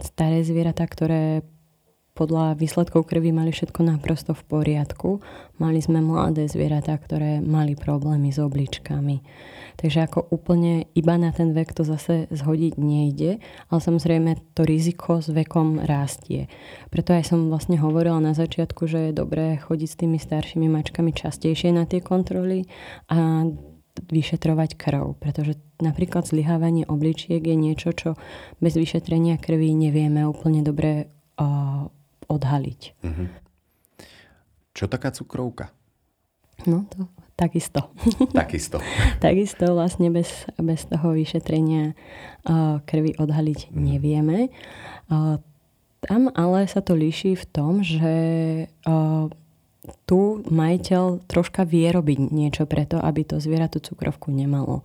staré 0.00 0.42
zvieratá, 0.42 0.86
ktoré 0.88 1.44
podľa 2.20 2.60
výsledkov 2.60 3.08
krvi 3.08 3.32
mali 3.32 3.48
všetko 3.48 3.80
naprosto 3.80 4.36
v 4.36 4.44
poriadku. 4.44 5.24
Mali 5.56 5.80
sme 5.80 6.04
mladé 6.04 6.44
zvieratá, 6.52 7.00
ktoré 7.00 7.40
mali 7.40 7.72
problémy 7.72 8.28
s 8.28 8.36
obličkami. 8.36 9.24
Takže 9.80 10.04
ako 10.04 10.28
úplne 10.28 10.84
iba 10.92 11.16
na 11.16 11.32
ten 11.32 11.56
vek 11.56 11.72
to 11.72 11.88
zase 11.88 12.28
zhodiť 12.28 12.76
nejde, 12.76 13.40
ale 13.72 13.80
samozrejme 13.80 14.52
to 14.52 14.68
riziko 14.68 15.24
s 15.24 15.32
vekom 15.32 15.80
rastie. 15.80 16.52
Preto 16.92 17.16
aj 17.16 17.32
som 17.32 17.48
vlastne 17.48 17.80
hovorila 17.80 18.20
na 18.20 18.36
začiatku, 18.36 18.84
že 18.84 19.08
je 19.08 19.16
dobré 19.16 19.56
chodiť 19.56 19.88
s 19.88 19.96
tými 19.96 20.20
staršími 20.20 20.68
mačkami 20.68 21.16
častejšie 21.16 21.72
na 21.72 21.88
tie 21.88 22.04
kontroly 22.04 22.68
a 23.08 23.48
vyšetrovať 23.96 24.76
krv, 24.76 25.16
pretože 25.16 25.56
napríklad 25.80 26.28
zlyhávanie 26.28 26.84
obličiek 26.84 27.40
je 27.40 27.56
niečo, 27.56 27.96
čo 27.96 28.20
bez 28.60 28.76
vyšetrenia 28.76 29.40
krvi 29.40 29.72
nevieme 29.72 30.28
úplne 30.28 30.60
dobre 30.60 31.08
uh, 31.40 31.88
odhaliť. 32.30 32.80
Mm-hmm. 33.02 33.28
Čo 34.72 34.86
taká 34.86 35.10
cukrovka? 35.10 35.74
No 36.64 36.86
to 36.86 37.10
takisto. 37.40 37.88
Takisto. 38.36 38.84
takisto 39.16 39.72
vlastne 39.72 40.12
bez, 40.12 40.44
bez 40.60 40.84
toho 40.84 41.16
vyšetrenia 41.16 41.96
uh, 42.44 42.84
krvi 42.84 43.16
odhaliť 43.16 43.72
mm. 43.72 43.80
nevieme. 43.80 44.52
Uh, 45.08 45.40
tam 46.04 46.28
ale 46.36 46.68
sa 46.68 46.84
to 46.84 46.92
líši 46.92 47.40
v 47.40 47.44
tom, 47.48 47.80
že 47.80 48.14
uh, 48.68 49.32
tu 50.04 50.44
majiteľ 50.44 51.24
troška 51.24 51.64
vie 51.64 51.88
robiť 51.88 52.28
niečo 52.28 52.68
preto, 52.68 53.00
aby 53.00 53.24
to 53.24 53.40
zviera 53.40 53.72
tú 53.72 53.80
cukrovku 53.80 54.28
nemalo. 54.28 54.84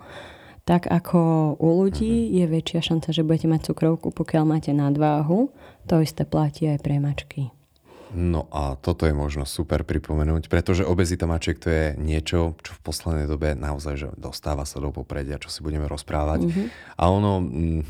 Tak 0.66 0.90
ako 0.90 1.54
u 1.62 1.70
ľudí 1.86 2.34
je 2.34 2.46
väčšia 2.50 2.82
šanca, 2.82 3.14
že 3.14 3.22
budete 3.22 3.46
mať 3.46 3.62
cukrovku, 3.70 4.10
pokiaľ 4.10 4.44
máte 4.50 4.74
nadváhu, 4.74 5.54
to 5.86 6.02
isté 6.02 6.26
platí 6.26 6.66
aj 6.66 6.82
pre 6.82 6.98
mačky. 6.98 7.54
No 8.16 8.48
a 8.50 8.80
toto 8.80 9.04
je 9.04 9.12
možno 9.12 9.44
super 9.44 9.84
pripomenúť, 9.84 10.48
pretože 10.48 10.88
obezita 10.88 11.28
mačiek 11.28 11.60
to 11.60 11.68
je 11.68 11.86
niečo, 12.00 12.56
čo 12.64 12.72
v 12.72 12.82
poslednej 12.82 13.28
dobe 13.28 13.60
naozaj 13.60 13.94
že 14.00 14.08
dostáva 14.16 14.64
sa 14.64 14.80
do 14.80 14.90
popredia, 14.90 15.36
čo 15.36 15.52
si 15.52 15.60
budeme 15.60 15.86
rozprávať. 15.86 16.48
Mm-hmm. 16.48 16.66
A 16.96 17.04
ono, 17.12 17.44
mm, 17.44 17.82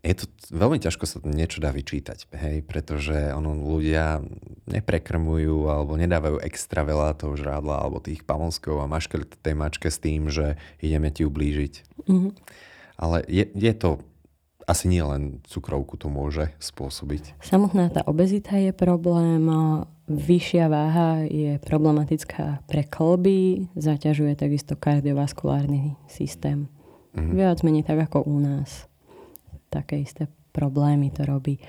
je 0.00 0.14
to 0.16 0.24
veľmi 0.48 0.80
ťažko 0.80 1.04
sa 1.04 1.20
niečo 1.28 1.60
dá 1.60 1.68
vyčítať, 1.68 2.32
hej, 2.32 2.64
pretože 2.64 3.36
ono 3.36 3.52
ľudia 3.52 4.24
neprekrmujú 4.64 5.68
alebo 5.68 6.00
nedávajú 6.00 6.40
extra 6.40 6.80
veľa 6.80 7.20
toho 7.20 7.36
žrádla 7.36 7.84
alebo 7.84 8.00
tých 8.00 8.24
pavonskov 8.24 8.80
a 8.80 8.88
maškel 8.88 9.28
tej 9.28 9.54
mačke 9.54 9.92
s 9.92 10.00
tým, 10.00 10.32
že 10.32 10.56
ideme 10.80 11.12
ti 11.12 11.28
ublížiť. 11.28 11.74
Mm-hmm. 12.08 12.32
Ale 12.96 13.24
je, 13.28 13.44
je 13.52 13.72
to 13.76 14.00
asi 14.64 14.86
nie 14.88 15.02
len 15.02 15.44
cukrovku 15.44 15.98
to 16.00 16.06
môže 16.08 16.48
spôsobiť. 16.62 17.36
Samotná 17.42 17.90
tá 17.90 18.06
obezita 18.06 18.56
je 18.56 18.72
problém, 18.72 19.42
vyššia 20.08 20.66
váha 20.70 21.26
je 21.26 21.58
problematická 21.60 22.64
pre 22.70 22.86
kolby, 22.86 23.68
zaťažuje 23.76 24.32
takisto 24.38 24.80
kardiovaskulárny 24.80 25.98
systém. 26.08 26.72
Mm-hmm. 27.12 27.34
Viac 27.34 27.58
menej 27.66 27.84
tak 27.84 27.98
ako 28.06 28.24
u 28.24 28.38
nás. 28.38 28.89
Také 29.70 30.02
isté 30.02 30.26
problémy 30.50 31.14
to 31.14 31.22
robí. 31.22 31.62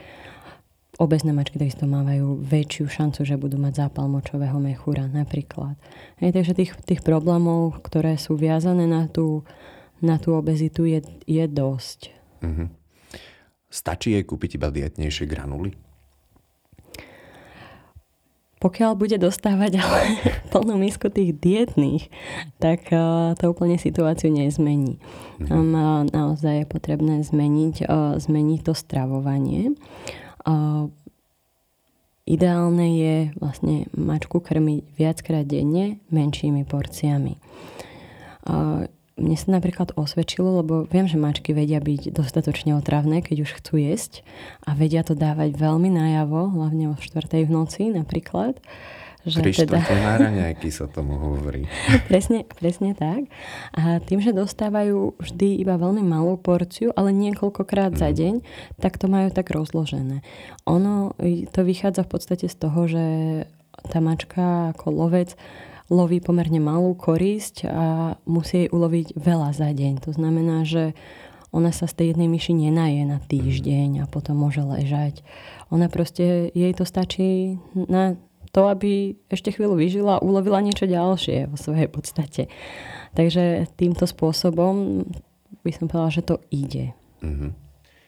Obezné 0.99 1.31
mačky 1.31 1.57
takisto 1.57 1.87
mávajú 1.87 2.43
väčšiu 2.43 2.85
šancu, 2.91 3.23
že 3.23 3.39
budú 3.39 3.55
mať 3.57 3.87
zápal 3.87 4.11
močového 4.11 4.59
mechúra 4.59 5.07
napríklad. 5.07 5.79
Hej, 6.19 6.35
takže 6.35 6.53
tých, 6.53 6.71
tých 6.83 7.01
problémov, 7.01 7.79
ktoré 7.81 8.19
sú 8.19 8.35
viazané 8.35 8.85
na 8.85 9.07
tú, 9.07 9.47
na 10.03 10.19
tú 10.19 10.35
obezitu 10.35 10.85
je, 10.85 10.99
je 11.25 11.45
dosť. 11.47 12.11
Mm-hmm. 12.43 12.67
Stačí 13.71 14.19
jej 14.19 14.25
kúpiť 14.27 14.59
iba 14.59 14.67
dietnejšie 14.67 15.25
granuly? 15.31 15.71
Pokiaľ 18.62 18.93
bude 18.93 19.17
dostávať 19.17 19.82
ale 19.82 20.21
plnú 20.54 20.78
misku 20.78 21.10
tých 21.10 21.34
dietných, 21.34 22.13
tak 22.62 22.93
uh, 22.93 23.34
to 23.36 23.50
úplne 23.50 23.82
situáciu 23.82 24.30
nezmení. 24.30 25.02
Mhm. 25.41 25.47
Tam 25.50 25.65
uh, 25.74 26.06
naozaj 26.06 26.63
je 26.63 26.65
potrebné 26.69 27.26
zmeniť, 27.26 27.89
uh, 27.89 28.15
zmeniť 28.21 28.60
to 28.62 28.74
stravovanie. 28.78 29.74
Ideálne 32.21 32.88
je 32.95 33.15
vlastne 33.38 33.89
mačku 33.97 34.39
krmiť 34.39 34.93
viackrát 34.95 35.45
denne 35.45 36.00
menšími 36.10 36.63
porciami 36.65 37.38
mne 39.21 39.38
sa 39.38 39.53
napríklad 39.53 39.93
osvedčilo, 39.93 40.65
lebo 40.65 40.89
viem, 40.89 41.05
že 41.05 41.21
mačky 41.21 41.53
vedia 41.53 41.77
byť 41.77 42.12
dostatočne 42.12 42.73
otravné, 42.75 43.21
keď 43.21 43.45
už 43.45 43.62
chcú 43.62 43.77
jesť 43.77 44.25
a 44.65 44.73
vedia 44.73 45.05
to 45.05 45.13
dávať 45.13 45.53
veľmi 45.55 45.93
najavo, 45.93 46.57
hlavne 46.57 46.91
o 46.91 46.95
4. 46.97 47.29
v 47.45 47.51
noci 47.53 47.93
napríklad. 47.93 48.57
Že 49.21 49.53
teda... 49.53 49.86
na 49.86 50.17
raňajky 50.17 50.73
sa 50.81 50.89
tomu 50.89 51.13
hovorí. 51.21 51.69
presne, 52.10 52.41
presne 52.57 52.97
tak. 52.97 53.29
A 53.77 54.01
tým, 54.01 54.17
že 54.17 54.34
dostávajú 54.34 55.13
vždy 55.21 55.62
iba 55.62 55.77
veľmi 55.77 56.01
malú 56.01 56.41
porciu, 56.41 56.89
ale 56.97 57.13
niekoľkokrát 57.13 57.93
mm. 57.93 57.99
za 58.01 58.10
mhm. 58.10 58.15
deň, 58.17 58.34
tak 58.81 58.97
to 58.97 59.05
majú 59.05 59.29
tak 59.29 59.53
rozložené. 59.53 60.25
Ono 60.65 61.13
to 61.53 61.62
vychádza 61.62 62.01
v 62.01 62.12
podstate 62.17 62.45
z 62.49 62.55
toho, 62.57 62.89
že 62.89 63.05
tá 63.93 64.01
mačka 64.01 64.74
ako 64.74 64.89
lovec 64.89 65.38
loví 65.91 66.23
pomerne 66.23 66.63
malú 66.63 66.95
korisť 66.95 67.67
a 67.67 68.15
musí 68.23 68.65
jej 68.65 68.69
uloviť 68.71 69.19
veľa 69.19 69.51
za 69.51 69.69
deň. 69.75 70.07
To 70.07 70.15
znamená, 70.15 70.63
že 70.63 70.95
ona 71.51 71.75
sa 71.75 71.83
z 71.83 71.99
tej 71.99 72.05
jednej 72.15 72.31
myši 72.31 72.55
nenaje 72.55 73.03
na 73.03 73.19
týždeň 73.19 74.01
a 74.01 74.05
potom 74.07 74.39
môže 74.39 74.63
ležať. 74.63 75.19
Ona 75.67 75.91
proste, 75.91 76.47
jej 76.55 76.71
to 76.71 76.87
stačí 76.87 77.59
na 77.75 78.15
to, 78.55 78.71
aby 78.71 79.19
ešte 79.27 79.51
chvíľu 79.51 79.75
vyžila 79.75 80.19
a 80.19 80.23
ulovila 80.23 80.63
niečo 80.63 80.87
ďalšie 80.87 81.51
vo 81.51 81.59
svojej 81.59 81.91
podstate. 81.91 82.47
Takže 83.11 83.67
týmto 83.75 84.07
spôsobom 84.07 85.03
by 85.67 85.71
som 85.75 85.91
povedala, 85.91 86.15
že 86.15 86.23
to 86.23 86.39
ide. 86.51 86.95
Mm-hmm. 87.19 87.51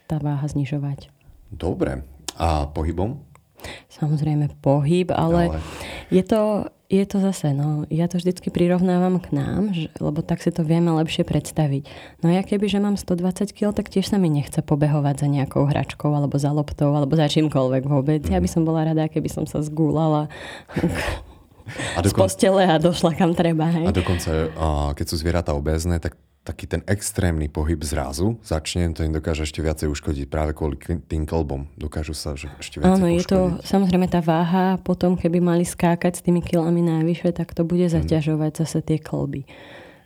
Tá 0.07 0.23
váha 0.23 0.47
znižovať. 0.47 1.11
Dobre. 1.51 2.07
A 2.39 2.65
pohybom? 2.71 3.19
Samozrejme 3.91 4.55
pohyb, 4.59 5.11
ale, 5.11 5.51
ale... 5.51 5.59
je 6.11 6.23
to 6.23 6.67
je 6.94 7.06
to 7.10 7.18
zase, 7.18 7.58
no, 7.58 7.89
ja 7.89 8.06
to 8.06 8.22
vždycky 8.22 8.54
prirovnávam 8.54 9.18
k 9.18 9.34
nám, 9.34 9.74
že, 9.74 9.89
lebo 9.98 10.22
tak 10.22 10.46
si 10.46 10.54
to 10.54 10.62
vieme 10.62 10.94
lepšie 10.94 11.26
predstaviť. 11.26 11.89
No 12.22 12.30
ja 12.30 12.46
keby, 12.46 12.70
že 12.70 12.78
mám 12.78 13.02
120 13.02 13.50
kg, 13.50 13.74
tak 13.74 13.89
tiež 13.89 14.14
sa 14.14 14.22
mi 14.22 14.30
nechce 14.30 14.62
pobehovať 14.62 15.26
za 15.26 15.28
nejakou 15.28 15.66
hračkou, 15.66 16.14
alebo 16.14 16.38
za 16.38 16.54
loptou, 16.54 16.94
alebo 16.94 17.18
za 17.18 17.26
čímkoľvek 17.26 17.84
vôbec. 17.89 18.22
Ja 18.30 18.38
by 18.38 18.46
som 18.46 18.62
bola 18.62 18.86
rada, 18.86 19.10
keby 19.10 19.26
som 19.26 19.50
sa 19.50 19.66
zgúlala 19.66 20.30
a 21.98 22.00
dokon... 22.06 22.14
z 22.14 22.14
postele 22.14 22.64
a 22.70 22.78
došla 22.78 23.18
kam 23.18 23.34
treba. 23.34 23.74
Hej. 23.74 23.89
A 23.89 23.91
dokonca, 23.96 24.30
keď 24.94 25.06
sú 25.10 25.16
zvieratá 25.18 25.58
obézne, 25.58 25.98
tak 25.98 26.14
taký 26.44 26.68
ten 26.68 26.84
extrémny 26.84 27.48
pohyb 27.48 27.80
zrazu 27.80 28.36
začne, 28.44 28.91
to 28.91 29.08
im 29.08 29.16
dokáže 29.16 29.48
ešte 29.48 29.64
viacej 29.64 29.88
uškodiť 29.88 30.28
práve 30.28 30.52
kvôli 30.52 30.76
tým 31.08 31.24
klbom. 31.24 31.72
Dokážu 31.80 32.12
sa 32.12 32.36
že 32.36 32.52
ešte 32.60 32.84
viacej 32.84 33.00
Áno, 33.00 33.08
je 33.08 33.24
to 33.24 33.39
samozrejme 33.64 34.12
tá 34.12 34.20
váha, 34.20 34.76
potom 34.84 35.16
keby 35.16 35.39
mali 35.39 35.64
skákať 35.64 36.20
s 36.20 36.22
tými 36.22 36.44
kilami 36.44 36.84
najvyššie, 36.84 37.32
tak 37.32 37.56
to 37.56 37.64
bude 37.64 37.88
mhm. 37.88 37.94
zaťažovať 37.96 38.52
mm. 38.52 38.60
zase 38.60 38.80
tie 38.84 39.00
klby. 39.00 39.48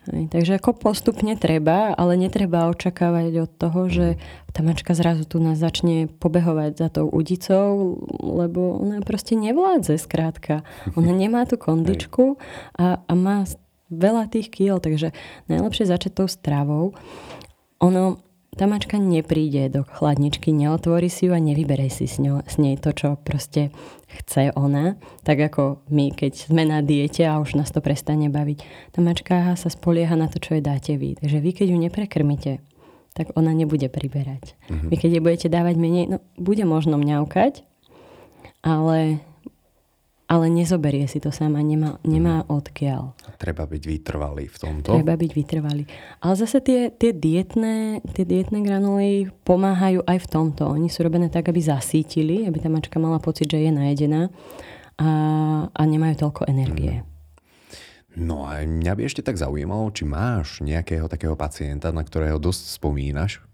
Takže 0.07 0.55
ako 0.55 0.71
postupne 0.71 1.35
treba, 1.35 1.91
ale 1.91 2.15
netreba 2.15 2.71
očakávať 2.71 3.43
od 3.43 3.51
toho, 3.51 3.79
že 3.91 4.07
mhm. 4.15 4.19
tá 4.55 4.59
mačka 4.61 4.91
zrazu 4.93 5.25
tu 5.25 5.41
nás 5.41 5.59
začne 5.59 6.07
pobehovať 6.21 6.71
za 6.77 6.87
tou 6.93 7.09
udicou, 7.09 7.97
lebo 8.21 8.77
ona 8.77 9.01
proste 9.01 9.33
nevládze 9.35 9.99
skrátka. 9.99 10.61
Ona 10.95 11.11
nemá 11.25 11.43
tú 11.49 11.59
kondičku 11.59 12.39
a, 12.77 13.01
a 13.03 13.13
má 13.17 13.43
veľa 13.91 14.27
tých 14.31 14.51
kýl, 14.51 14.79
takže 14.79 15.15
najlepšie 15.47 15.87
začať 15.87 16.11
tou 16.23 16.27
stravou. 16.27 16.95
Ono, 17.79 18.19
tá 18.57 18.65
mačka 18.65 18.97
nepríde 18.97 19.69
do 19.69 19.85
chladničky, 19.85 20.49
neotvorí 20.49 21.13
si 21.13 21.29
ju 21.29 21.37
a 21.37 21.39
nevyberej 21.39 21.93
si 21.93 22.05
s, 22.09 22.17
ňou, 22.17 22.41
s 22.41 22.57
nej 22.57 22.73
to, 22.75 22.89
čo 22.89 23.15
proste 23.21 23.69
chce 24.09 24.49
ona. 24.57 24.97
Tak 25.21 25.53
ako 25.53 25.85
my, 25.93 26.09
keď 26.11 26.49
sme 26.49 26.65
na 26.65 26.81
diete 26.81 27.21
a 27.21 27.37
už 27.37 27.53
nás 27.53 27.69
to 27.69 27.85
prestane 27.85 28.33
baviť. 28.33 28.59
Tá 28.97 28.99
mačka 29.05 29.53
sa 29.53 29.69
spolieha 29.69 30.17
na 30.17 30.25
to, 30.25 30.41
čo 30.41 30.57
jej 30.57 30.63
dáte 30.65 30.97
vy. 30.97 31.21
Takže 31.21 31.37
vy, 31.37 31.51
keď 31.53 31.67
ju 31.69 31.77
neprekrmite, 31.77 32.51
tak 33.13 33.33
ona 33.37 33.53
nebude 33.53 33.89
priberať. 33.93 34.57
Mm-hmm. 34.69 34.89
Vy, 34.89 34.95
keď 34.97 35.09
jej 35.13 35.23
budete 35.23 35.47
dávať 35.53 35.75
menej, 35.77 36.05
no 36.09 36.17
bude 36.37 36.65
možno 36.65 36.97
mňaukať, 36.97 37.61
ale 38.65 39.21
ale 40.27 40.51
nezoberie 40.51 41.07
si 41.07 41.23
to 41.23 41.31
sama, 41.31 41.63
nemá, 41.63 42.03
nemá 42.03 42.43
mhm. 42.43 42.47
odkiaľ. 42.51 43.15
Treba 43.37 43.69
byť 43.69 43.83
vytrvalý 43.85 44.49
v 44.49 44.57
tomto. 44.57 44.97
Treba 44.97 45.13
byť 45.13 45.31
vytrvalý. 45.31 45.85
Ale 46.25 46.33
zase 46.33 46.57
tie, 46.59 46.89
tie, 46.89 47.13
dietné, 47.13 48.01
tie 48.17 48.25
dietné 48.25 48.65
granuly 48.65 49.29
pomáhajú 49.45 50.01
aj 50.09 50.17
v 50.25 50.27
tomto. 50.27 50.65
Oni 50.65 50.89
sú 50.89 51.05
robené 51.05 51.29
tak, 51.29 51.53
aby 51.53 51.61
zasítili, 51.61 52.49
aby 52.49 52.57
tá 52.57 52.67
mačka 52.67 52.97
mala 52.97 53.21
pocit, 53.21 53.45
že 53.53 53.61
je 53.61 53.71
najedená 53.71 54.33
a, 54.97 55.09
a 55.69 55.81
nemajú 55.85 56.27
toľko 56.27 56.49
energie. 56.49 57.05
Hmm. 57.05 57.15
No 58.17 58.49
a 58.49 58.65
mňa 58.65 58.93
by 58.97 59.01
ešte 59.05 59.21
tak 59.21 59.37
zaujímalo, 59.37 59.93
či 59.93 60.01
máš 60.01 60.57
nejakého 60.65 61.05
takého 61.05 61.37
pacienta, 61.37 61.93
na 61.93 62.01
ktorého 62.01 62.41
dosť 62.41 62.81
spomínaš, 62.81 63.45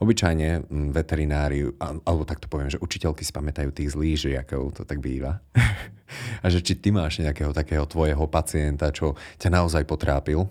Obyčajne 0.00 0.64
mm, 0.64 0.96
veterinári, 0.96 1.68
alebo 1.78 2.24
tak 2.24 2.40
to 2.40 2.48
poviem, 2.48 2.72
že 2.72 2.80
učiteľky 2.80 3.20
si 3.20 3.36
pamätajú 3.36 3.68
tých 3.68 3.92
zlých 3.92 4.32
žiakov, 4.32 4.72
to 4.72 4.88
tak 4.88 5.04
býva. 5.04 5.44
a 6.44 6.46
že 6.48 6.64
či 6.64 6.72
ty 6.80 6.88
máš 6.88 7.20
nejakého 7.20 7.52
takého 7.52 7.84
tvojho 7.84 8.24
pacienta, 8.26 8.88
čo 8.90 9.14
ťa 9.36 9.52
naozaj 9.52 9.84
potrápil? 9.84 10.48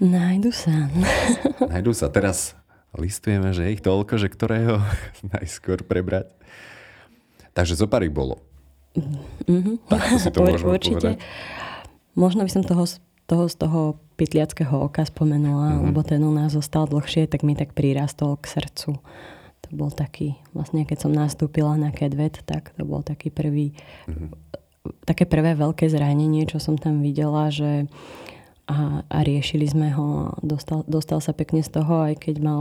Najdu 0.00 0.48
sa. 0.48 0.88
Najdu 1.76 1.92
sa. 1.92 2.08
Teraz 2.08 2.56
listujeme, 2.96 3.52
že 3.52 3.68
je 3.68 3.74
ich 3.76 3.84
toľko, 3.84 4.16
že 4.16 4.32
ktorého 4.32 4.80
najskôr 5.36 5.84
prebrať. 5.84 6.32
Takže 7.52 7.76
zo 7.76 7.90
pár 7.90 8.06
ich 8.06 8.14
bolo. 8.14 8.40
Mm-hmm. 9.44 9.76
Tak 9.90 10.00
si 10.16 10.30
to 10.30 10.40
môžeme 10.40 10.72
Určite. 10.72 10.94
povedať. 10.96 11.16
Možno 12.14 12.42
by 12.46 12.50
som 12.50 12.62
toho 12.66 12.86
toho 13.28 13.44
z 13.46 13.54
toho 13.60 13.80
pytliackého 14.16 14.74
oka 14.80 15.04
spomenula, 15.04 15.76
mm-hmm. 15.76 15.84
lebo 15.92 16.00
ten 16.02 16.24
u 16.24 16.32
nás 16.32 16.56
zostal 16.56 16.88
dlhšie, 16.88 17.28
tak 17.28 17.44
mi 17.44 17.54
tak 17.54 17.76
prirastol 17.76 18.40
k 18.40 18.48
srdcu. 18.48 18.98
To 19.62 19.68
bol 19.70 19.92
taký, 19.92 20.40
vlastne 20.56 20.88
keď 20.88 21.06
som 21.06 21.12
nastúpila 21.12 21.76
na 21.76 21.92
Kedvet, 21.92 22.42
tak 22.48 22.72
to 22.74 22.82
bol 22.88 23.04
taký 23.04 23.28
prvý, 23.28 23.76
mm-hmm. 24.08 24.28
také 25.04 25.28
prvé 25.28 25.54
veľké 25.54 25.86
zranenie, 25.86 26.48
čo 26.48 26.58
som 26.58 26.80
tam 26.80 27.04
videla, 27.04 27.52
že 27.52 27.86
a, 28.68 29.04
a 29.08 29.18
riešili 29.24 29.64
sme 29.64 29.92
ho, 29.92 30.36
dostal, 30.44 30.84
dostal 30.88 31.20
sa 31.24 31.32
pekne 31.32 31.64
z 31.64 31.72
toho, 31.72 32.08
aj 32.08 32.20
keď 32.20 32.36
mal 32.44 32.60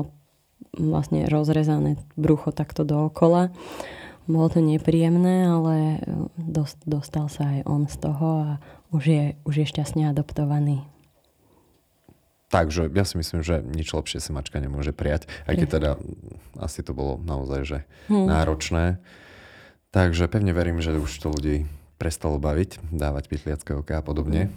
vlastne 0.76 1.26
rozrezané 1.28 1.99
brucho 2.15 2.55
takto 2.55 2.88
dookola. 2.88 3.51
Bolo 4.28 4.47
to 4.51 4.59
nepríjemné, 4.59 5.47
ale 5.47 6.03
dostal 6.84 7.32
sa 7.32 7.43
aj 7.55 7.59
on 7.63 7.88
z 7.88 7.95
toho 8.03 8.30
a 8.43 8.51
už 8.92 9.04
je, 9.04 9.24
už 9.44 9.54
je 9.64 9.66
šťastne 9.68 10.08
adoptovaný. 10.10 10.86
Takže 12.48 12.88
ja 12.96 13.04
si 13.04 13.20
myslím, 13.20 13.44
že 13.44 13.60
nič 13.60 13.92
lepšie 13.92 14.24
si 14.24 14.32
mačka 14.32 14.64
nemôže 14.64 14.96
prijať, 14.96 15.28
aj 15.52 15.56
keď 15.60 15.68
teda 15.68 15.92
asi 16.64 16.80
to 16.80 16.96
bolo 16.96 17.20
naozaj 17.20 17.62
že 17.68 17.80
hmm. 18.08 18.24
náročné. 18.24 19.04
Takže 19.92 20.32
pevne 20.32 20.56
verím, 20.56 20.80
že 20.80 20.96
už 20.96 21.12
to 21.20 21.28
ľudí 21.28 21.68
prestalo 22.00 22.40
baviť, 22.40 22.80
dávať 22.94 23.28
pytliacké 23.28 23.76
oka 23.76 24.00
a 24.00 24.04
podobne. 24.06 24.48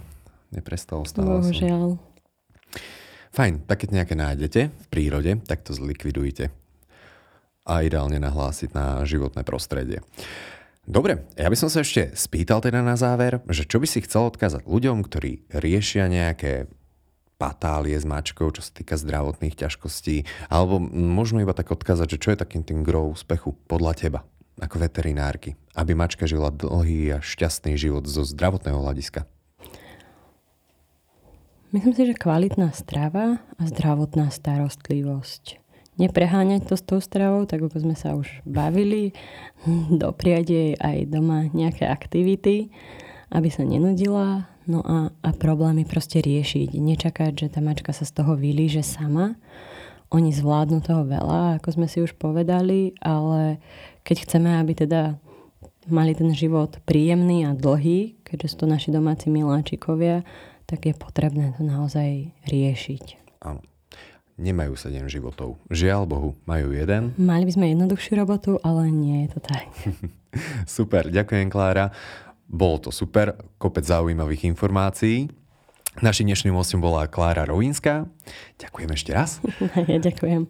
Neprestalo 0.55 1.03
stále. 1.03 1.43
Bohužiaľ. 1.43 1.99
Fajn, 3.31 3.63
tak 3.67 3.87
keď 3.87 3.89
nejaké 3.95 4.15
nájdete 4.15 4.61
v 4.71 4.87
prírode, 4.91 5.31
tak 5.47 5.63
to 5.63 5.71
zlikvidujte. 5.71 6.51
A 7.63 7.73
ideálne 7.83 8.19
nahlásiť 8.19 8.75
na 8.75 9.03
životné 9.07 9.47
prostredie. 9.47 10.03
Dobre, 10.81 11.29
ja 11.37 11.45
by 11.45 11.57
som 11.57 11.69
sa 11.69 11.85
ešte 11.85 12.09
spýtal 12.17 12.57
teda 12.57 12.81
na 12.81 12.97
záver, 12.97 13.45
že 13.45 13.69
čo 13.69 13.77
by 13.77 13.85
si 13.85 14.01
chcel 14.01 14.33
odkázať 14.33 14.65
ľuďom, 14.65 15.05
ktorí 15.05 15.45
riešia 15.53 16.09
nejaké 16.09 16.65
patálie 17.37 17.97
s 17.97 18.05
mačkou, 18.05 18.49
čo 18.49 18.65
sa 18.65 18.73
týka 18.73 18.97
zdravotných 18.97 19.57
ťažkostí, 19.57 20.25
alebo 20.49 20.81
možno 20.89 21.41
iba 21.41 21.53
tak 21.53 21.69
odkázať, 21.69 22.17
že 22.17 22.21
čo 22.21 22.29
je 22.33 22.41
takým 22.41 22.65
tým 22.65 22.81
gro 22.81 23.13
úspechu 23.13 23.53
podľa 23.69 23.93
teba, 23.97 24.19
ako 24.57 24.81
veterinárky, 24.81 25.53
aby 25.77 25.93
mačka 25.93 26.25
žila 26.25 26.49
dlhý 26.49 27.13
a 27.13 27.17
šťastný 27.21 27.77
život 27.77 28.09
zo 28.09 28.25
zdravotného 28.25 28.81
hľadiska? 28.81 29.29
Myslím 31.71 31.93
si, 31.93 32.03
že 32.09 32.19
kvalitná 32.19 32.73
strava 32.73 33.39
a 33.55 33.63
zdravotná 33.63 34.27
starostlivosť 34.33 35.60
nepreháňať 36.01 36.65
to 36.65 36.73
s 36.73 36.83
tou 36.83 36.97
stravou, 36.97 37.45
tak 37.45 37.61
ako 37.61 37.77
sme 37.77 37.93
sa 37.93 38.17
už 38.17 38.27
bavili, 38.41 39.13
dopriať 40.03 40.45
jej 40.49 40.71
aj 40.81 40.97
doma 41.05 41.45
nejaké 41.53 41.85
aktivity, 41.85 42.73
aby 43.29 43.47
sa 43.53 43.61
nenudila, 43.61 44.49
no 44.65 44.81
a, 44.81 45.13
a 45.23 45.29
problémy 45.37 45.85
proste 45.85 46.19
riešiť. 46.19 46.75
Nečakať, 46.75 47.31
že 47.37 47.47
tá 47.53 47.63
mačka 47.63 47.93
sa 47.93 48.03
z 48.03 48.11
toho 48.17 48.35
vylíže 48.35 48.83
sama. 48.83 49.37
Oni 50.11 50.35
zvládnu 50.35 50.83
toho 50.83 51.07
veľa, 51.07 51.61
ako 51.61 51.79
sme 51.79 51.87
si 51.87 52.03
už 52.03 52.19
povedali, 52.19 52.99
ale 52.99 53.63
keď 54.03 54.27
chceme, 54.27 54.59
aby 54.59 54.75
teda 54.75 55.15
mali 55.87 56.11
ten 56.11 56.35
život 56.35 56.83
príjemný 56.83 57.47
a 57.47 57.55
dlhý, 57.55 58.19
keďže 58.27 58.47
sú 58.51 58.55
to 58.63 58.67
naši 58.67 58.91
domáci 58.91 59.31
miláčikovia, 59.31 60.27
tak 60.67 60.83
je 60.83 60.93
potrebné 60.95 61.55
to 61.55 61.63
naozaj 61.63 62.27
riešiť. 62.43 63.39
Áno 63.47 63.70
nemajú 64.41 64.73
7 64.73 65.05
životov. 65.05 65.61
Žiaľ 65.69 66.09
Bohu, 66.09 66.29
majú 66.49 66.73
jeden. 66.73 67.13
Mali 67.21 67.45
by 67.45 67.53
sme 67.53 67.71
jednoduchšiu 67.71 68.13
robotu, 68.17 68.57
ale 68.65 68.89
nie 68.89 69.29
je 69.29 69.37
to 69.37 69.39
tak. 69.45 69.69
super, 70.65 71.07
ďakujem 71.07 71.53
Klára. 71.53 71.93
Bolo 72.49 72.83
to 72.83 72.89
super, 72.91 73.37
kopec 73.61 73.85
zaujímavých 73.85 74.49
informácií. 74.49 75.31
Našim 76.03 76.27
dnešným 76.27 76.55
hostom 76.57 76.81
bola 76.81 77.07
Klára 77.07 77.45
Rovinská. 77.45 78.09
Ďakujem 78.59 78.89
ešte 78.91 79.11
raz. 79.13 79.39
ja 79.91 79.99
ďakujem. 80.01 80.49